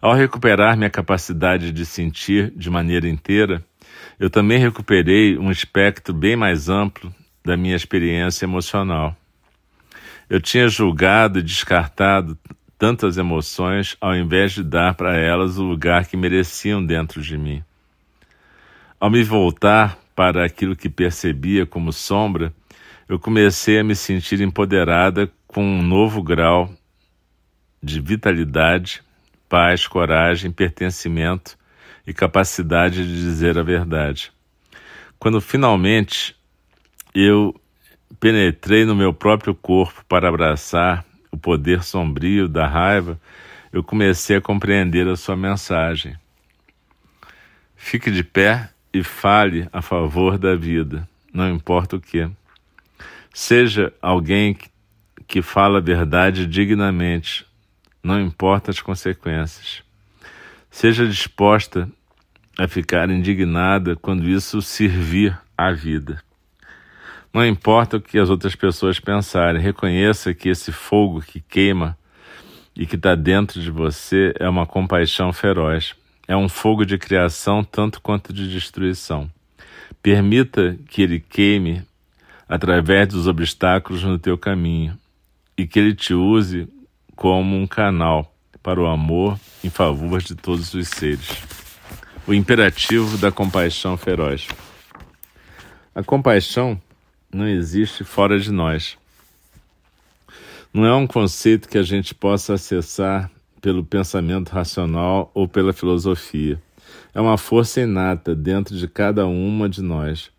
Ao 0.00 0.14
recuperar 0.14 0.78
minha 0.78 0.88
capacidade 0.88 1.70
de 1.70 1.84
sentir 1.84 2.50
de 2.56 2.70
maneira 2.70 3.06
inteira, 3.06 3.62
eu 4.18 4.30
também 4.30 4.58
recuperei 4.58 5.36
um 5.36 5.50
espectro 5.50 6.14
bem 6.14 6.34
mais 6.34 6.70
amplo 6.70 7.14
da 7.44 7.58
minha 7.58 7.76
experiência 7.76 8.46
emocional. 8.46 9.14
Eu 10.30 10.40
tinha 10.40 10.68
julgado 10.68 11.40
e 11.40 11.42
descartado 11.42 12.38
tantas 12.78 13.18
emoções 13.18 13.96
ao 14.00 14.14
invés 14.14 14.52
de 14.52 14.62
dar 14.62 14.94
para 14.94 15.16
elas 15.16 15.58
o 15.58 15.64
lugar 15.64 16.06
que 16.06 16.16
mereciam 16.16 16.86
dentro 16.86 17.20
de 17.20 17.36
mim. 17.36 17.64
Ao 19.00 19.10
me 19.10 19.24
voltar 19.24 19.98
para 20.14 20.46
aquilo 20.46 20.76
que 20.76 20.88
percebia 20.88 21.66
como 21.66 21.92
sombra, 21.92 22.54
eu 23.08 23.18
comecei 23.18 23.80
a 23.80 23.82
me 23.82 23.96
sentir 23.96 24.40
empoderada 24.40 25.28
com 25.48 25.64
um 25.64 25.82
novo 25.82 26.22
grau 26.22 26.72
de 27.82 28.00
vitalidade, 28.00 29.02
paz, 29.48 29.88
coragem, 29.88 30.52
pertencimento 30.52 31.58
e 32.06 32.14
capacidade 32.14 33.04
de 33.04 33.20
dizer 33.20 33.58
a 33.58 33.64
verdade. 33.64 34.30
Quando 35.18 35.40
finalmente 35.40 36.36
eu 37.12 37.52
penetrei 38.18 38.84
no 38.84 38.94
meu 38.94 39.12
próprio 39.12 39.54
corpo 39.54 40.04
para 40.08 40.28
abraçar 40.28 41.04
o 41.30 41.36
poder 41.36 41.82
sombrio 41.82 42.48
da 42.48 42.66
raiva, 42.66 43.20
eu 43.72 43.82
comecei 43.82 44.36
a 44.36 44.40
compreender 44.40 45.06
a 45.06 45.16
sua 45.16 45.36
mensagem. 45.36 46.16
Fique 47.76 48.10
de 48.10 48.24
pé 48.24 48.70
e 48.92 49.02
fale 49.02 49.68
a 49.72 49.80
favor 49.80 50.36
da 50.36 50.56
vida, 50.56 51.08
não 51.32 51.50
importa 51.50 51.96
o 51.96 52.00
que. 52.00 52.28
Seja 53.32 53.92
alguém 54.02 54.56
que 55.26 55.40
fala 55.40 55.78
a 55.78 55.82
verdade 55.82 56.46
dignamente, 56.46 57.46
não 58.02 58.20
importa 58.20 58.70
as 58.70 58.80
consequências. 58.80 59.82
Seja 60.70 61.06
disposta 61.06 61.88
a 62.58 62.66
ficar 62.66 63.08
indignada 63.08 63.94
quando 63.96 64.28
isso 64.28 64.60
servir 64.60 65.38
à 65.56 65.70
vida. 65.70 66.22
Não 67.32 67.46
importa 67.46 67.96
o 67.96 68.00
que 68.00 68.18
as 68.18 68.28
outras 68.28 68.56
pessoas 68.56 68.98
pensarem, 68.98 69.60
reconheça 69.60 70.34
que 70.34 70.48
esse 70.48 70.72
fogo 70.72 71.20
que 71.20 71.40
queima 71.40 71.96
e 72.74 72.86
que 72.86 72.96
está 72.96 73.14
dentro 73.14 73.60
de 73.60 73.70
você 73.70 74.34
é 74.38 74.48
uma 74.48 74.66
compaixão 74.66 75.32
feroz. 75.32 75.94
É 76.26 76.36
um 76.36 76.48
fogo 76.48 76.84
de 76.84 76.98
criação 76.98 77.62
tanto 77.62 78.00
quanto 78.00 78.32
de 78.32 78.50
destruição. 78.50 79.30
Permita 80.02 80.76
que 80.88 81.02
ele 81.02 81.20
queime 81.20 81.84
através 82.48 83.06
dos 83.08 83.28
obstáculos 83.28 84.02
no 84.02 84.18
teu 84.18 84.36
caminho 84.36 84.98
e 85.56 85.66
que 85.66 85.78
ele 85.78 85.94
te 85.94 86.14
use 86.14 86.68
como 87.14 87.56
um 87.56 87.66
canal 87.66 88.34
para 88.60 88.80
o 88.80 88.86
amor 88.86 89.38
em 89.62 89.70
favor 89.70 90.20
de 90.20 90.34
todos 90.34 90.74
os 90.74 90.88
seres. 90.88 91.30
O 92.26 92.34
imperativo 92.34 93.18
da 93.18 93.30
compaixão 93.30 93.96
feroz. 93.96 94.48
A 95.94 96.02
compaixão 96.02 96.80
não 97.32 97.46
existe 97.46 98.02
fora 98.02 98.38
de 98.40 98.50
nós. 98.50 98.98
Não 100.72 100.84
é 100.84 100.94
um 100.94 101.06
conceito 101.06 101.68
que 101.68 101.78
a 101.78 101.82
gente 101.82 102.14
possa 102.14 102.54
acessar 102.54 103.30
pelo 103.60 103.84
pensamento 103.84 104.50
racional 104.50 105.30
ou 105.34 105.46
pela 105.46 105.72
filosofia. 105.72 106.60
É 107.14 107.20
uma 107.20 107.38
força 107.38 107.80
inata 107.80 108.34
dentro 108.34 108.76
de 108.76 108.88
cada 108.88 109.26
uma 109.26 109.68
de 109.68 109.82
nós. 109.82 110.30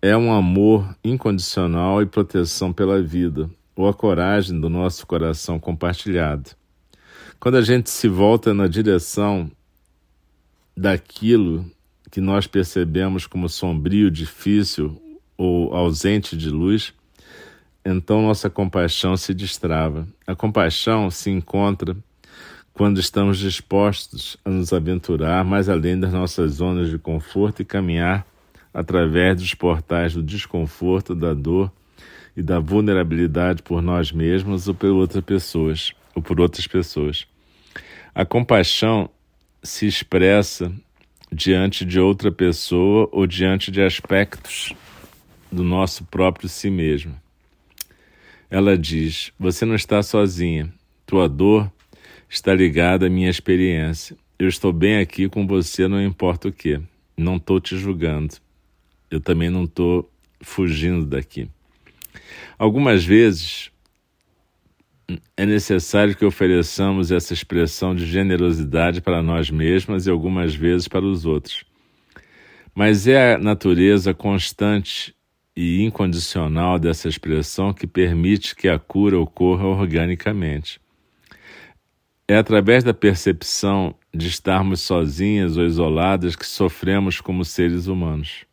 É 0.00 0.16
um 0.16 0.32
amor 0.32 0.96
incondicional 1.04 2.00
e 2.02 2.06
proteção 2.06 2.72
pela 2.72 3.02
vida. 3.02 3.50
ou 3.74 3.88
a 3.88 3.94
coragem 3.94 4.60
do 4.60 4.68
nosso 4.68 5.06
coração 5.06 5.58
compartilhado. 5.58 6.50
Quando 7.40 7.56
a 7.56 7.62
gente 7.62 7.88
se 7.88 8.06
volta 8.06 8.52
na 8.52 8.68
direção 8.68 9.50
daquilo 10.76 11.64
que 12.10 12.20
nós 12.20 12.46
percebemos 12.46 13.26
como 13.26 13.48
sombrio, 13.48 14.10
difícil 14.10 15.00
ou 15.36 15.74
ausente 15.74 16.36
de 16.36 16.50
luz, 16.50 16.92
então 17.84 18.22
nossa 18.22 18.48
compaixão 18.48 19.16
se 19.16 19.34
destrava. 19.34 20.06
A 20.26 20.34
compaixão 20.34 21.10
se 21.10 21.30
encontra 21.30 21.96
quando 22.72 22.98
estamos 22.98 23.38
dispostos 23.38 24.36
a 24.44 24.50
nos 24.50 24.72
aventurar 24.72 25.44
mais 25.44 25.68
além 25.68 25.98
das 25.98 26.12
nossas 26.12 26.52
zonas 26.52 26.90
de 26.90 26.98
conforto 26.98 27.60
e 27.60 27.64
caminhar 27.64 28.26
através 28.72 29.36
dos 29.36 29.54
portais 29.54 30.14
do 30.14 30.22
desconforto, 30.22 31.14
da 31.14 31.34
dor 31.34 31.70
e 32.36 32.42
da 32.42 32.58
vulnerabilidade 32.58 33.62
por 33.62 33.82
nós 33.82 34.10
mesmos 34.10 34.68
ou 34.68 34.74
por 34.74 34.88
outras 34.90 35.24
pessoas, 35.24 35.92
ou 36.14 36.22
por 36.22 36.40
outras 36.40 36.66
pessoas. 36.66 37.26
A 38.14 38.24
compaixão 38.24 39.10
se 39.62 39.86
expressa 39.86 40.72
diante 41.30 41.84
de 41.84 42.00
outra 42.00 42.30
pessoa 42.30 43.08
ou 43.12 43.26
diante 43.26 43.70
de 43.70 43.82
aspectos 43.82 44.74
do 45.52 45.62
nosso 45.62 46.04
próprio 46.04 46.48
si 46.48 46.70
mesmo. 46.70 47.14
Ela 48.50 48.76
diz: 48.76 49.32
Você 49.38 49.64
não 49.64 49.74
está 49.74 50.02
sozinha. 50.02 50.72
Tua 51.06 51.28
dor 51.28 51.70
está 52.28 52.54
ligada 52.54 53.06
à 53.06 53.10
minha 53.10 53.28
experiência. 53.28 54.16
Eu 54.38 54.48
estou 54.48 54.72
bem 54.72 54.98
aqui 54.98 55.28
com 55.28 55.46
você, 55.46 55.86
não 55.86 56.02
importa 56.02 56.48
o 56.48 56.52
que. 56.52 56.80
Não 57.16 57.36
estou 57.36 57.60
te 57.60 57.76
julgando. 57.76 58.34
Eu 59.10 59.20
também 59.20 59.50
não 59.50 59.64
estou 59.64 60.10
fugindo 60.40 61.04
daqui. 61.04 61.48
Algumas 62.58 63.04
vezes 63.04 63.70
é 65.36 65.44
necessário 65.44 66.16
que 66.16 66.24
ofereçamos 66.24 67.12
essa 67.12 67.34
expressão 67.34 67.94
de 67.94 68.06
generosidade 68.06 69.00
para 69.00 69.22
nós 69.22 69.50
mesmas 69.50 70.06
e 70.06 70.10
algumas 70.10 70.54
vezes 70.54 70.88
para 70.88 71.04
os 71.04 71.26
outros. 71.26 71.64
Mas 72.74 73.06
é 73.06 73.34
a 73.34 73.38
natureza 73.38 74.14
constante 74.14 75.14
e 75.56 75.82
incondicional 75.82 76.78
dessa 76.78 77.08
expressão 77.08 77.72
que 77.72 77.86
permite 77.86 78.54
que 78.56 78.68
a 78.68 78.78
cura 78.78 79.18
ocorra 79.18 79.66
organicamente. 79.66 80.80
É 82.26 82.36
através 82.36 82.82
da 82.82 82.94
percepção 82.94 83.94
de 84.14 84.28
estarmos 84.28 84.80
sozinhas 84.80 85.56
ou 85.56 85.64
isoladas 85.64 86.34
que 86.34 86.46
sofremos 86.46 87.20
como 87.20 87.44
seres 87.44 87.86
humanos. 87.86 88.46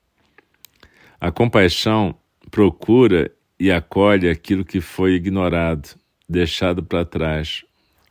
A 1.19 1.31
compaixão 1.31 2.15
procura 2.49 3.31
e 3.59 3.71
acolhe 3.71 4.29
aquilo 4.29 4.65
que 4.65 4.81
foi 4.81 5.13
ignorado, 5.13 5.89
deixado 6.27 6.83
para 6.83 7.05
trás 7.05 7.63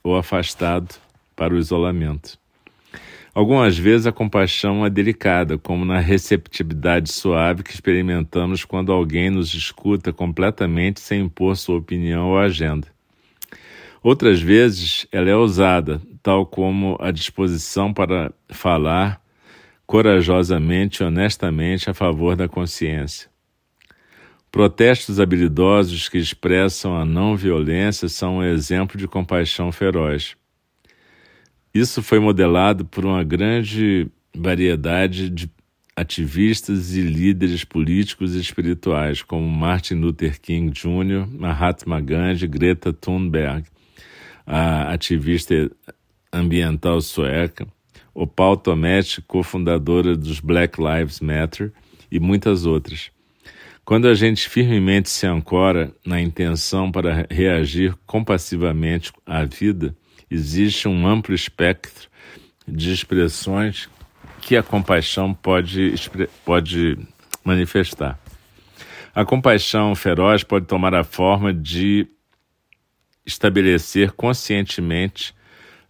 ou 0.03 0.17
afastado 0.17 0.95
para 1.35 1.55
o 1.55 1.59
isolamento. 1.59 2.39
Algumas 3.39 3.79
vezes 3.79 4.05
a 4.05 4.11
compaixão 4.11 4.85
é 4.85 4.91
delicada, 4.91 5.57
como 5.57 5.85
na 5.85 6.01
receptividade 6.01 7.13
suave 7.13 7.63
que 7.63 7.71
experimentamos 7.71 8.65
quando 8.65 8.91
alguém 8.91 9.31
nos 9.31 9.55
escuta 9.55 10.13
completamente 10.13 10.99
sem 10.99 11.21
impor 11.21 11.57
sua 11.57 11.77
opinião 11.77 12.31
ou 12.31 12.37
agenda. 12.37 12.89
Outras 14.03 14.43
vezes 14.43 15.07
ela 15.13 15.31
é 15.31 15.37
ousada, 15.37 16.03
tal 16.21 16.45
como 16.47 16.97
a 17.01 17.13
disposição 17.13 17.95
para 17.95 18.33
falar 18.49 19.23
corajosamente 19.87 21.05
e 21.05 21.07
honestamente 21.07 21.89
a 21.89 21.95
favor 21.95 22.35
da 22.35 22.49
consciência. 22.49 23.31
Protestos 24.51 25.21
habilidosos 25.21 26.09
que 26.09 26.19
expressam 26.19 26.97
a 26.97 27.05
não 27.05 27.37
violência 27.37 28.09
são 28.09 28.39
um 28.39 28.43
exemplo 28.43 28.99
de 28.99 29.07
compaixão 29.07 29.71
feroz. 29.71 30.37
Isso 31.73 32.03
foi 32.03 32.19
modelado 32.19 32.85
por 32.85 33.05
uma 33.05 33.23
grande 33.23 34.09
variedade 34.35 35.29
de 35.29 35.51
ativistas 35.95 36.95
e 36.95 37.01
líderes 37.01 37.65
políticos 37.65 38.37
e 38.37 38.41
espirituais, 38.41 39.21
como 39.23 39.49
Martin 39.49 39.95
Luther 39.95 40.41
King 40.41 40.71
Jr., 40.71 41.27
Mahatma 41.29 42.01
Gandhi, 42.01 42.47
Greta 42.47 42.93
Thunberg, 42.93 43.65
a 44.47 44.93
ativista 44.93 45.71
ambiental 46.33 47.01
sueca, 47.01 47.67
o 48.15 48.27
Paul 48.27 48.57
Tometti, 48.57 49.21
cofundadora 49.23 50.17
dos 50.17 50.41
Black 50.41 50.81
Lives 50.81 51.21
Matter, 51.21 51.73
e 52.11 52.19
muitas 52.19 52.65
outras. 52.65 53.11
Quando 53.85 54.07
a 54.07 54.15
gente 54.15 54.49
firmemente 54.49 55.09
se 55.09 55.27
ancora 55.27 55.93
na 56.05 56.21
intenção 56.21 56.93
para 56.93 57.27
reagir 57.31 57.95
compassivamente 58.07 59.13
à 59.27 59.45
vida, 59.45 59.97
existe 60.31 60.89
um 60.89 61.07
amplo 61.07 61.35
espectro 61.35 62.09
de 62.67 62.93
expressões 62.93 63.89
que 64.41 64.57
a 64.57 64.63
compaixão 64.63 65.35
pode, 65.35 65.95
pode 66.45 66.99
manifestar. 67.45 68.19
A 69.15 69.25
compaixão 69.25 69.95
feroz 69.95 70.45
pode 70.45 70.67
tomar 70.67 70.95
a 70.95 71.03
forma 71.03 71.53
de 71.53 72.07
estabelecer 73.27 74.13
conscientemente 74.13 75.35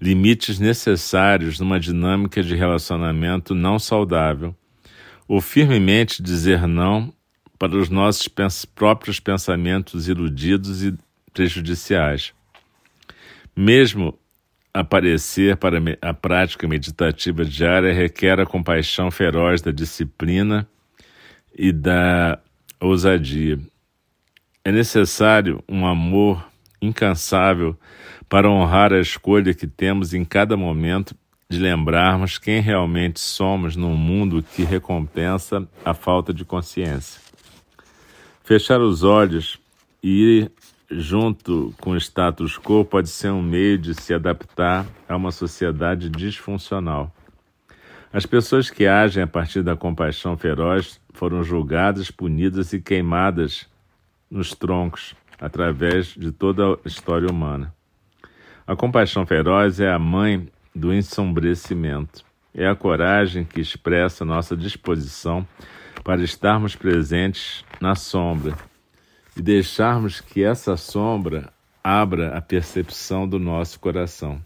limites 0.01 0.59
necessários 0.59 1.59
numa 1.59 1.79
dinâmica 1.79 2.43
de 2.43 2.55
relacionamento 2.55 3.55
não 3.55 3.79
saudável, 3.79 4.55
ou 5.27 5.41
firmemente 5.41 6.23
dizer 6.23 6.67
não 6.67 7.13
para 7.59 7.77
os 7.77 7.89
nossos 7.89 8.29
pens 8.29 8.65
próprios 8.65 9.19
pensamentos 9.19 10.09
iludidos 10.09 10.85
e 10.85 10.97
prejudiciais. 11.33 12.33
Mesmo 13.55 14.19
aparecer 14.81 15.57
para 15.57 15.79
a 16.01 16.15
prática 16.15 16.69
meditativa 16.69 17.45
diária 17.45 17.93
requer 17.93 18.39
a 18.39 18.47
compaixão 18.47 19.11
feroz 19.11 19.61
da 19.61 19.73
disciplina 19.73 20.69
e 21.57 21.73
da 21.73 22.39
ousadia. 22.81 23.59
É 24.65 24.71
necessário 24.71 25.63
um 25.69 25.85
amor 25.85 26.47
incansável 26.81 27.77
para 28.29 28.49
honrar 28.49 28.93
a 28.93 29.01
escolha 29.01 29.53
que 29.53 29.67
temos 29.67 30.15
em 30.15 30.25
cada 30.25 30.57
momento 30.57 31.17
de 31.51 31.59
lembrarmos 31.59 32.39
quem 32.39 32.61
realmente 32.61 33.19
somos 33.19 33.75
num 33.75 33.97
mundo 33.97 34.45
que 34.55 34.63
recompensa 34.63 35.67
a 35.85 35.93
falta 35.93 36.33
de 36.33 36.45
consciência. 36.45 37.21
Fechar 38.45 38.81
os 38.81 39.03
olhos 39.03 39.59
e 40.03 40.39
ir 40.39 40.53
junto 40.91 41.75
com 41.81 41.91
o 41.91 41.97
status 41.97 42.59
quo 42.59 42.85
pode 42.85 43.09
ser 43.09 43.31
um 43.31 43.43
meio 43.43 43.77
de 43.77 43.95
se 43.95 44.15
adaptar 44.15 44.87
a 45.09 45.17
uma 45.17 45.31
sociedade 45.31 46.09
disfuncional. 46.09 47.15
As 48.13 48.25
pessoas 48.25 48.71
que 48.71 48.87
agem 48.87 49.23
a 49.23 49.27
partir 49.27 49.63
da 49.63 49.77
compaixão 49.77 50.37
feroz 50.37 50.99
foram 51.13 51.43
julgadas, 51.43 52.11
punidas 52.11 52.73
e 52.73 52.81
queimadas 52.81 53.69
nos 54.31 54.55
troncos 54.55 55.15
através 55.39 56.07
de 56.09 56.33
toda 56.33 56.73
a 56.73 56.79
história 56.87 57.31
humana. 57.31 57.75
A 58.67 58.75
compaixão 58.75 59.27
feroz 59.27 59.79
é 59.79 59.91
a 59.91 59.99
mãe 59.99 60.49
do 60.75 60.93
ensombrecimento. 60.93 62.25
É 62.55 62.67
a 62.67 62.75
coragem 62.75 63.45
que 63.45 63.61
expressa 63.61 64.25
nossa 64.25 64.57
disposição 64.57 65.47
para 66.03 66.23
estarmos 66.23 66.75
presentes 66.75 67.65
na 67.81 67.95
sombra 67.95 68.57
e 69.39 69.43
deixarmos 69.43 70.21
que 70.21 70.43
essa 70.43 70.77
sombra 70.77 71.53
abra 71.83 72.37
a 72.37 72.41
percepção 72.41 73.29
do 73.29 73.39
nosso 73.39 73.79
coração. 73.79 74.45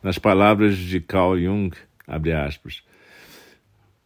Nas 0.00 0.16
palavras 0.16 0.78
de 0.78 1.00
Carl 1.00 1.36
Jung, 1.36 1.76
abre 2.06 2.32
aspas, 2.32 2.84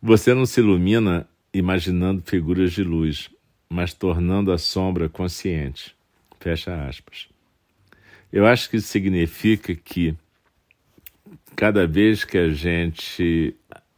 você 0.00 0.33
não 0.33 0.46
se 0.46 0.61
ilumina 0.61 1.29
imaginando 1.52 2.22
figuras 2.22 2.72
de 2.72 2.83
luz, 2.83 3.31
mas 3.68 3.92
tornando 3.92 4.52
a 4.52 4.59
sombra 4.59 5.09
consciente. 5.09 5.94
Fecha 6.40 6.87
aspas. 6.87 7.29
Eu 8.33 8.46
acho 8.46 8.70
que 8.70 8.76
isso 8.76 8.88
significa 8.88 9.74
que 9.74 10.16
cada 11.55 11.87
vez 11.87 12.24
que 12.24 12.38
a 12.38 12.48
gente 12.48 13.55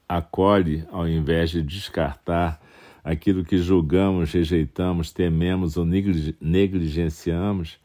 acolhe, 0.09 0.85
ao 0.91 1.07
invés 1.07 1.51
de 1.51 1.63
descartar 1.63 2.61
aquilo 3.09 3.43
que 3.43 3.57
julgamos, 3.57 4.33
rejeitamos, 4.33 5.11
tememos 5.11 5.79
ou 5.79 5.87
negligenciamos, 5.87 7.79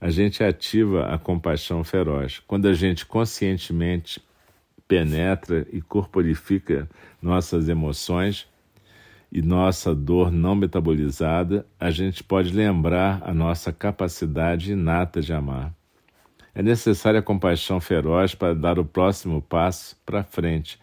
a 0.00 0.08
gente 0.08 0.44
ativa 0.44 1.06
a 1.06 1.18
compaixão 1.18 1.82
feroz. 1.82 2.40
Quando 2.46 2.68
a 2.68 2.72
gente 2.72 3.04
conscientemente 3.04 4.22
penetra 4.86 5.66
e 5.72 5.80
corporifica 5.80 6.88
nossas 7.20 7.68
emoções, 7.68 8.46
e 9.32 9.42
nossa 9.42 9.92
dor 9.92 10.30
não 10.30 10.54
metabolizada, 10.54 11.66
a 11.78 11.90
gente 11.90 12.22
pode 12.22 12.54
lembrar 12.54 13.20
a 13.24 13.34
nossa 13.34 13.72
capacidade 13.72 14.72
inata 14.72 15.20
de 15.20 15.32
amar. 15.32 15.74
É 16.54 16.62
necessária 16.62 17.18
a 17.18 17.22
compaixão 17.22 17.80
feroz 17.80 18.32
para 18.34 18.54
dar 18.54 18.78
o 18.78 18.84
próximo 18.84 19.42
passo 19.42 19.96
para 20.06 20.22
frente, 20.22 20.80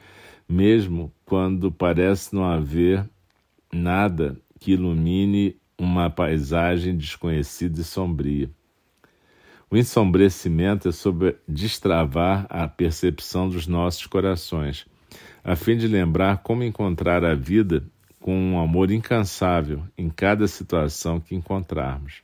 mesmo 0.48 1.12
quando 1.26 1.72
parece 1.72 2.36
não 2.36 2.44
haver 2.44 3.10
nada 3.72 4.40
que 4.60 4.72
ilumine 4.72 5.58
uma 5.78 6.10
paisagem 6.10 6.96
desconhecida 6.96 7.82
e 7.82 7.84
sombria. 7.84 8.50
O 9.70 9.78
ensombrecimento 9.78 10.88
é 10.88 10.92
sobre 10.92 11.36
destravar 11.48 12.46
a 12.50 12.68
percepção 12.68 13.50
dos 13.50 13.68
nossos 13.68 14.06
corações, 14.06 14.86
a 15.44 15.56
fim 15.56 15.76
de 15.76 15.88
lembrar 15.88 16.38
como 16.38 16.64
encontrar 16.64 17.26
a 17.26 17.36
vida 17.36 17.84
com 18.20 18.36
um 18.36 18.60
amor 18.60 18.92
incansável 18.92 19.84
em 19.98 20.10
cada 20.10 20.48
situação 20.48 21.20
que 21.20 21.36
encontrarmos. 21.36 22.24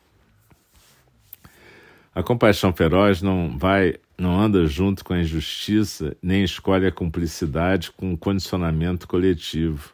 A 2.14 2.22
compaixão 2.22 2.74
feroz 2.74 3.22
não 3.22 3.58
vai, 3.58 3.96
não 4.18 4.40
anda 4.40 4.66
junto 4.66 5.04
com 5.04 5.14
a 5.14 5.20
injustiça, 5.20 6.16
nem 6.22 6.44
escolhe 6.44 6.86
a 6.86 6.92
cumplicidade 6.92 7.92
com 7.92 8.14
o 8.14 8.18
condicionamento 8.18 9.08
coletivo. 9.08 9.94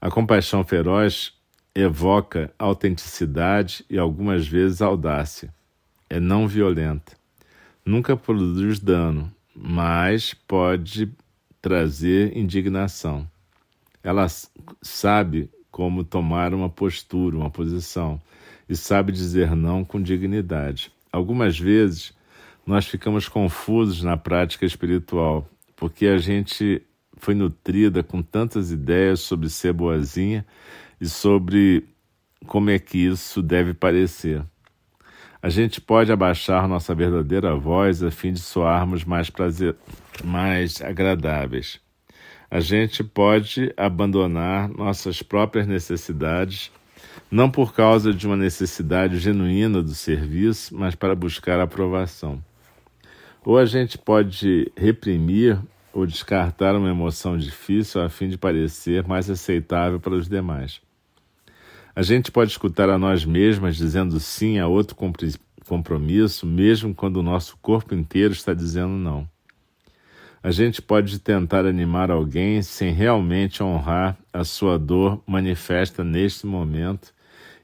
A 0.00 0.10
compaixão 0.10 0.64
feroz 0.64 1.34
evoca 1.74 2.50
autenticidade 2.58 3.84
e 3.90 3.98
algumas 3.98 4.48
vezes 4.48 4.80
audácia. 4.80 5.52
É 6.08 6.18
não 6.18 6.48
violenta. 6.48 7.12
Nunca 7.84 8.16
produz 8.16 8.80
dano, 8.80 9.30
mas 9.54 10.32
pode 10.32 11.12
trazer 11.60 12.34
indignação. 12.34 13.28
Ela 14.02 14.26
sabe 14.80 15.50
como 15.70 16.02
tomar 16.02 16.54
uma 16.54 16.70
postura, 16.70 17.36
uma 17.36 17.50
posição 17.50 18.18
e 18.66 18.74
sabe 18.74 19.12
dizer 19.12 19.54
não 19.54 19.84
com 19.84 20.00
dignidade. 20.00 20.90
Algumas 21.12 21.58
vezes 21.58 22.14
nós 22.66 22.86
ficamos 22.86 23.28
confusos 23.28 24.02
na 24.02 24.16
prática 24.16 24.64
espiritual, 24.64 25.46
porque 25.76 26.06
a 26.06 26.16
gente 26.16 26.82
foi 27.20 27.34
nutrida 27.34 28.02
com 28.02 28.22
tantas 28.22 28.70
ideias 28.70 29.20
sobre 29.20 29.48
ser 29.48 29.72
boazinha 29.72 30.44
e 31.00 31.08
sobre 31.08 31.84
como 32.46 32.70
é 32.70 32.78
que 32.78 32.98
isso 32.98 33.42
deve 33.42 33.74
parecer. 33.74 34.42
A 35.42 35.48
gente 35.48 35.80
pode 35.80 36.12
abaixar 36.12 36.68
nossa 36.68 36.94
verdadeira 36.94 37.56
voz 37.56 38.02
a 38.02 38.10
fim 38.10 38.32
de 38.32 38.40
soarmos 38.40 39.04
mais, 39.04 39.30
prazer, 39.30 39.74
mais 40.22 40.82
agradáveis. 40.82 41.80
A 42.50 42.60
gente 42.60 43.02
pode 43.02 43.72
abandonar 43.76 44.68
nossas 44.68 45.22
próprias 45.22 45.66
necessidades 45.66 46.70
não 47.30 47.50
por 47.50 47.72
causa 47.72 48.12
de 48.12 48.26
uma 48.26 48.36
necessidade 48.36 49.18
genuína 49.18 49.82
do 49.82 49.94
serviço, 49.94 50.76
mas 50.76 50.94
para 50.94 51.14
buscar 51.14 51.60
aprovação. 51.60 52.42
Ou 53.44 53.56
a 53.56 53.64
gente 53.64 53.96
pode 53.96 54.70
reprimir 54.76 55.58
ou 55.92 56.06
descartar 56.06 56.74
uma 56.74 56.90
emoção 56.90 57.36
difícil 57.36 58.00
a 58.00 58.08
fim 58.08 58.28
de 58.28 58.38
parecer 58.38 59.06
mais 59.06 59.28
aceitável 59.28 59.98
para 59.98 60.14
os 60.14 60.28
demais. 60.28 60.80
A 61.94 62.02
gente 62.02 62.30
pode 62.30 62.52
escutar 62.52 62.88
a 62.88 62.98
nós 62.98 63.24
mesmas 63.24 63.76
dizendo 63.76 64.18
sim 64.20 64.58
a 64.58 64.66
outro 64.66 64.96
compromisso, 65.66 66.46
mesmo 66.46 66.94
quando 66.94 67.16
o 67.16 67.22
nosso 67.22 67.56
corpo 67.60 67.94
inteiro 67.94 68.32
está 68.32 68.54
dizendo 68.54 68.92
não. 68.92 69.28
A 70.42 70.50
gente 70.50 70.80
pode 70.80 71.18
tentar 71.18 71.66
animar 71.66 72.10
alguém 72.10 72.62
sem 72.62 72.94
realmente 72.94 73.62
honrar 73.62 74.16
a 74.32 74.42
sua 74.42 74.78
dor 74.78 75.22
manifesta 75.26 76.02
neste 76.02 76.46
momento 76.46 77.12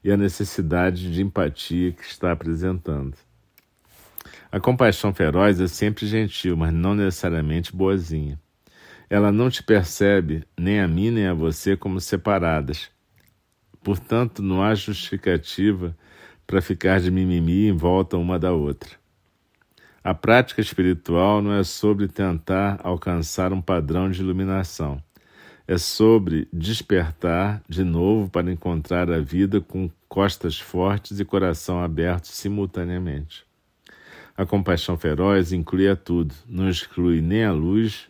e 0.03 0.11
a 0.11 0.17
necessidade 0.17 1.11
de 1.11 1.23
empatia 1.23 1.91
que 1.91 2.03
está 2.03 2.31
apresentando. 2.31 3.15
A 4.51 4.59
compaixão 4.59 5.13
feroz 5.13 5.59
é 5.59 5.67
sempre 5.67 6.05
gentil, 6.05 6.55
mas 6.55 6.73
não 6.73 6.95
necessariamente 6.95 7.75
boazinha. 7.75 8.39
Ela 9.09 9.31
não 9.31 9.49
te 9.49 9.63
percebe, 9.63 10.43
nem 10.57 10.79
a 10.79 10.87
mim 10.87 11.11
nem 11.11 11.27
a 11.27 11.33
você, 11.33 11.75
como 11.75 11.99
separadas. 11.99 12.89
Portanto, 13.83 14.41
não 14.41 14.61
há 14.61 14.75
justificativa 14.75 15.95
para 16.45 16.61
ficar 16.61 16.99
de 16.99 17.11
mimimi 17.11 17.67
em 17.67 17.73
volta 17.73 18.17
uma 18.17 18.37
da 18.37 18.51
outra. 18.51 18.91
A 20.03 20.13
prática 20.13 20.61
espiritual 20.61 21.41
não 21.41 21.53
é 21.53 21.63
sobre 21.63 22.07
tentar 22.07 22.79
alcançar 22.83 23.51
um 23.51 23.61
padrão 23.61 24.09
de 24.09 24.21
iluminação 24.21 25.01
é 25.67 25.77
sobre 25.77 26.47
despertar 26.51 27.61
de 27.67 27.83
novo 27.83 28.29
para 28.29 28.49
encontrar 28.49 29.11
a 29.11 29.19
vida 29.19 29.59
com 29.59 29.89
costas 30.07 30.57
fortes 30.57 31.19
e 31.19 31.25
coração 31.25 31.83
aberto 31.83 32.27
simultaneamente. 32.27 33.45
A 34.37 34.45
compaixão 34.45 34.95
feroz 34.95 35.51
inclui 35.51 35.89
a 35.89 35.95
tudo, 35.95 36.35
não 36.47 36.69
exclui 36.69 37.21
nem 37.21 37.43
a 37.43 37.51
luz 37.51 38.07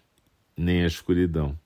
nem 0.57 0.83
a 0.83 0.87
escuridão. 0.87 1.57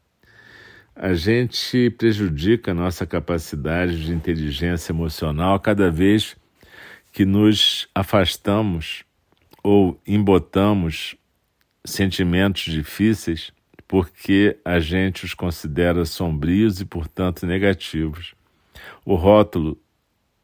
A 0.96 1.14
gente 1.14 1.90
prejudica 1.92 2.72
a 2.72 2.76
nossa 2.76 3.06
capacidade 3.06 4.06
de 4.06 4.14
inteligência 4.14 4.92
emocional 4.92 5.60
cada 5.60 5.90
vez 5.90 6.36
que 7.12 7.26
nos 7.26 7.88
afastamos 7.96 9.04
ou 9.64 10.00
embotamos 10.06 11.16
sentimentos 11.84 12.64
difíceis 12.64 13.52
porque 13.88 14.58
a 14.64 14.80
gente 14.80 15.26
os 15.26 15.34
considera 15.34 16.06
sombrios 16.06 16.80
e, 16.80 16.86
portanto, 16.86 17.46
negativos. 17.46 18.36
O 19.04 19.16
rótulo 19.16 19.78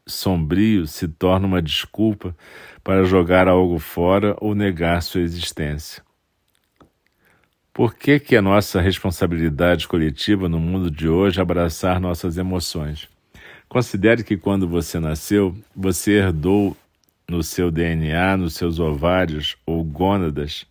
sombrio 0.08 0.86
se 0.86 1.06
torna 1.06 1.46
uma 1.46 1.62
desculpa 1.62 2.34
para 2.82 3.04
jogar 3.04 3.46
algo 3.46 3.78
fora 3.78 4.36
ou 4.40 4.54
negar 4.54 5.02
sua 5.02 5.20
existência. 5.20 6.02
Por 7.72 7.94
que, 7.94 8.18
que 8.18 8.34
é 8.34 8.40
nossa 8.40 8.80
responsabilidade 8.80 9.86
coletiva 9.86 10.48
no 10.48 10.58
mundo 10.58 10.90
de 10.90 11.08
hoje 11.08 11.40
abraçar 11.40 12.00
nossas 12.00 12.36
emoções? 12.36 13.08
Considere 13.68 14.24
que 14.24 14.36
quando 14.36 14.66
você 14.66 14.98
nasceu, 14.98 15.54
você 15.76 16.14
herdou 16.14 16.76
no 17.28 17.42
seu 17.42 17.70
DNA, 17.70 18.36
nos 18.36 18.54
seus 18.54 18.80
ovários 18.80 19.56
ou 19.66 19.84
gônadas, 19.84 20.66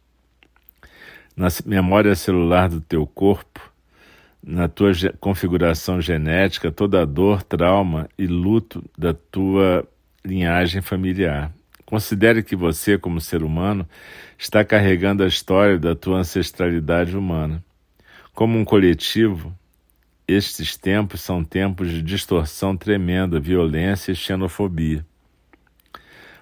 na 1.35 1.47
memória 1.65 2.15
celular 2.15 2.67
do 2.67 2.81
teu 2.81 3.05
corpo, 3.05 3.71
na 4.43 4.67
tua 4.67 4.91
configuração 5.19 6.01
genética, 6.01 6.71
toda 6.71 7.01
a 7.01 7.05
dor, 7.05 7.43
trauma 7.43 8.07
e 8.17 8.27
luto 8.27 8.83
da 8.97 9.13
tua 9.13 9.87
linhagem 10.23 10.81
familiar. 10.81 11.51
Considere 11.85 12.43
que 12.43 12.55
você, 12.55 12.97
como 12.97 13.21
ser 13.21 13.43
humano, 13.43 13.87
está 14.37 14.63
carregando 14.63 15.23
a 15.23 15.27
história 15.27 15.79
da 15.79 15.95
tua 15.95 16.19
ancestralidade 16.19 17.15
humana. 17.15 17.63
Como 18.33 18.57
um 18.57 18.65
coletivo, 18.65 19.53
estes 20.27 20.75
tempos 20.75 21.21
são 21.21 21.43
tempos 21.43 21.89
de 21.89 22.01
distorção 22.01 22.75
tremenda, 22.75 23.39
violência 23.39 24.11
e 24.11 24.15
xenofobia. 24.15 25.05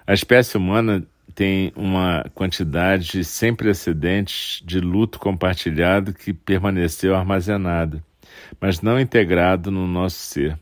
A 0.06 0.12
espécie 0.12 0.56
humana 0.56 1.06
tem 1.36 1.70
uma 1.76 2.24
quantidade 2.34 3.22
sem 3.22 3.54
precedentes 3.54 4.62
de 4.64 4.80
luto 4.80 5.18
compartilhado 5.18 6.14
que 6.14 6.32
permaneceu 6.32 7.14
armazenada, 7.14 8.02
mas 8.58 8.80
não 8.80 8.98
integrado 8.98 9.70
no 9.70 9.86
nosso 9.86 10.16
ser. 10.16 10.58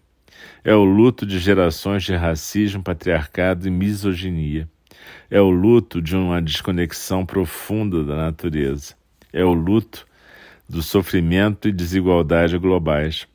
É 0.65 0.75
o 0.75 0.83
luto 0.83 1.25
de 1.25 1.39
gerações 1.39 2.03
de 2.03 2.17
racismo, 2.17 2.83
patriarcado 2.83 3.69
e 3.69 3.71
misoginia. 3.71 4.69
É 5.31 5.41
o 5.41 5.49
luto 5.49 6.03
de 6.03 6.17
uma 6.17 6.43
desconexão 6.43 7.25
profunda 7.25 8.03
da 8.03 8.17
natureza. 8.17 8.97
É 9.33 9.45
o 9.45 9.53
luto 9.53 10.05
do 10.69 10.83
sofrimento 10.83 11.69
e 11.69 11.73
desigualdade 11.73 12.59
globais. 12.59 13.29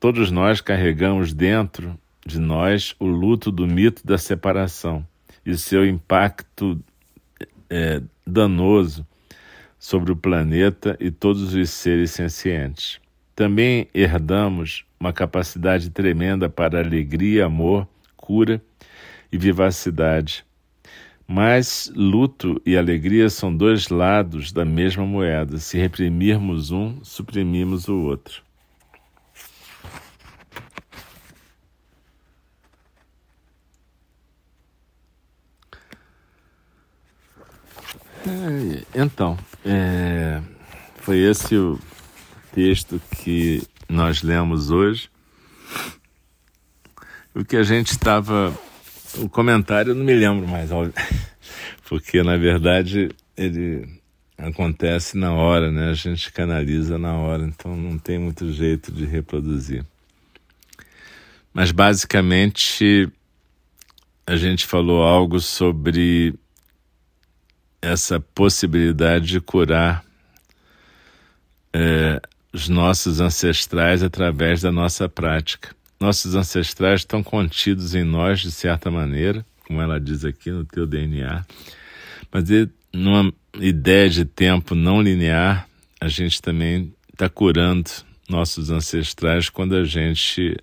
Todos 0.00 0.30
nós 0.30 0.62
carregamos 0.62 1.34
dentro 1.34 1.98
de 2.24 2.38
nós 2.38 2.96
o 2.98 3.04
luto 3.04 3.52
do 3.52 3.66
mito 3.66 4.06
da 4.06 4.16
separação 4.16 5.06
e 5.48 5.56
seu 5.56 5.86
impacto 5.88 6.78
é, 7.70 8.02
danoso 8.26 9.06
sobre 9.78 10.12
o 10.12 10.16
planeta 10.16 10.94
e 11.00 11.10
todos 11.10 11.54
os 11.54 11.70
seres 11.70 12.10
sencientes. 12.10 13.00
Também 13.34 13.88
herdamos 13.94 14.84
uma 15.00 15.10
capacidade 15.10 15.88
tremenda 15.88 16.50
para 16.50 16.80
alegria, 16.80 17.46
amor, 17.46 17.88
cura 18.14 18.60
e 19.32 19.38
vivacidade. 19.38 20.44
Mas 21.26 21.90
luto 21.96 22.60
e 22.66 22.76
alegria 22.76 23.30
são 23.30 23.54
dois 23.54 23.88
lados 23.88 24.52
da 24.52 24.66
mesma 24.66 25.06
moeda. 25.06 25.56
Se 25.56 25.78
reprimirmos 25.78 26.70
um, 26.70 27.02
suprimimos 27.02 27.88
o 27.88 27.96
outro. 28.02 28.42
É, 38.28 39.02
então, 39.02 39.38
é, 39.64 40.42
foi 40.96 41.18
esse 41.18 41.56
o 41.56 41.78
texto 42.52 43.00
que 43.16 43.62
nós 43.88 44.22
lemos 44.22 44.70
hoje. 44.70 45.08
O 47.34 47.44
que 47.44 47.56
a 47.56 47.62
gente 47.62 47.88
estava. 47.88 48.54
O 49.16 49.28
comentário 49.28 49.92
eu 49.92 49.94
não 49.94 50.04
me 50.04 50.14
lembro 50.14 50.46
mais, 50.46 50.70
porque 51.88 52.22
na 52.22 52.36
verdade 52.36 53.08
ele 53.34 53.88
acontece 54.36 55.16
na 55.16 55.32
hora, 55.32 55.72
né? 55.72 55.90
A 55.90 55.94
gente 55.94 56.30
canaliza 56.30 56.98
na 56.98 57.14
hora, 57.14 57.44
então 57.44 57.74
não 57.74 57.98
tem 57.98 58.18
muito 58.18 58.52
jeito 58.52 58.92
de 58.92 59.06
reproduzir. 59.06 59.84
Mas 61.54 61.72
basicamente 61.72 63.10
a 64.26 64.36
gente 64.36 64.66
falou 64.66 65.02
algo 65.02 65.40
sobre 65.40 66.34
essa 67.80 68.20
possibilidade 68.20 69.26
de 69.26 69.40
curar 69.40 70.04
é, 71.72 72.20
os 72.52 72.68
nossos 72.68 73.20
ancestrais 73.20 74.02
através 74.02 74.62
da 74.62 74.72
nossa 74.72 75.08
prática. 75.08 75.74
Nossos 76.00 76.34
ancestrais 76.34 77.00
estão 77.00 77.22
contidos 77.22 77.94
em 77.94 78.04
nós 78.04 78.40
de 78.40 78.50
certa 78.50 78.90
maneira, 78.90 79.44
como 79.66 79.80
ela 79.80 80.00
diz 80.00 80.24
aqui 80.24 80.50
no 80.50 80.64
teu 80.64 80.86
DNA, 80.86 81.44
mas 82.32 82.44
numa 82.92 83.32
ideia 83.60 84.08
de 84.08 84.24
tempo 84.24 84.74
não 84.74 85.02
linear, 85.02 85.68
a 86.00 86.08
gente 86.08 86.40
também 86.40 86.92
está 87.12 87.28
curando 87.28 87.90
nossos 88.28 88.70
ancestrais 88.70 89.48
quando 89.48 89.74
a 89.74 89.84
gente 89.84 90.56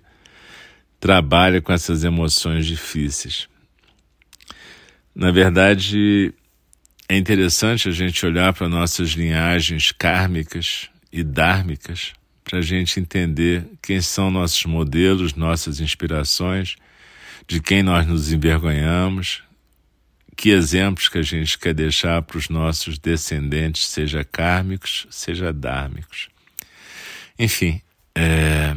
trabalha 0.98 1.60
com 1.60 1.72
essas 1.72 2.04
emoções 2.04 2.66
difíceis. 2.66 3.48
Na 5.14 5.30
verdade, 5.30 6.32
é 7.08 7.16
interessante 7.16 7.88
a 7.88 7.92
gente 7.92 8.24
olhar 8.26 8.52
para 8.52 8.68
nossas 8.68 9.10
linhagens 9.10 9.92
kármicas 9.92 10.88
e 11.12 11.22
dármicas 11.22 12.12
para 12.42 12.58
a 12.58 12.62
gente 12.62 13.00
entender 13.00 13.64
quem 13.82 14.00
são 14.00 14.30
nossos 14.30 14.64
modelos, 14.64 15.34
nossas 15.34 15.80
inspirações, 15.80 16.76
de 17.46 17.60
quem 17.60 17.82
nós 17.82 18.06
nos 18.06 18.32
envergonhamos, 18.32 19.42
que 20.36 20.50
exemplos 20.50 21.08
que 21.08 21.18
a 21.18 21.22
gente 21.22 21.58
quer 21.58 21.74
deixar 21.74 22.22
para 22.22 22.38
os 22.38 22.48
nossos 22.48 22.98
descendentes, 22.98 23.86
seja 23.86 24.24
kármicos, 24.24 25.06
seja 25.10 25.52
dármicos. 25.52 26.28
Enfim, 27.38 27.80
é, 28.14 28.76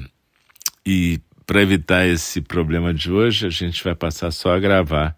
e 0.86 1.20
para 1.46 1.62
evitar 1.62 2.08
esse 2.08 2.42
problema 2.42 2.94
de 2.94 3.12
hoje, 3.12 3.48
a 3.48 3.50
gente 3.50 3.84
vai 3.84 3.96
passar 3.96 4.32
só 4.32 4.56
a 4.56 4.60
gravar 4.60 5.16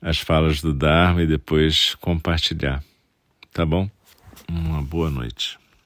as 0.00 0.18
falas 0.18 0.60
do 0.60 0.72
Dharma 0.72 1.22
e 1.22 1.26
depois 1.26 1.94
compartilhar. 1.96 2.82
Tá 3.52 3.66
bom? 3.66 3.90
Uma 4.48 4.82
boa 4.82 5.10
noite. 5.10 5.58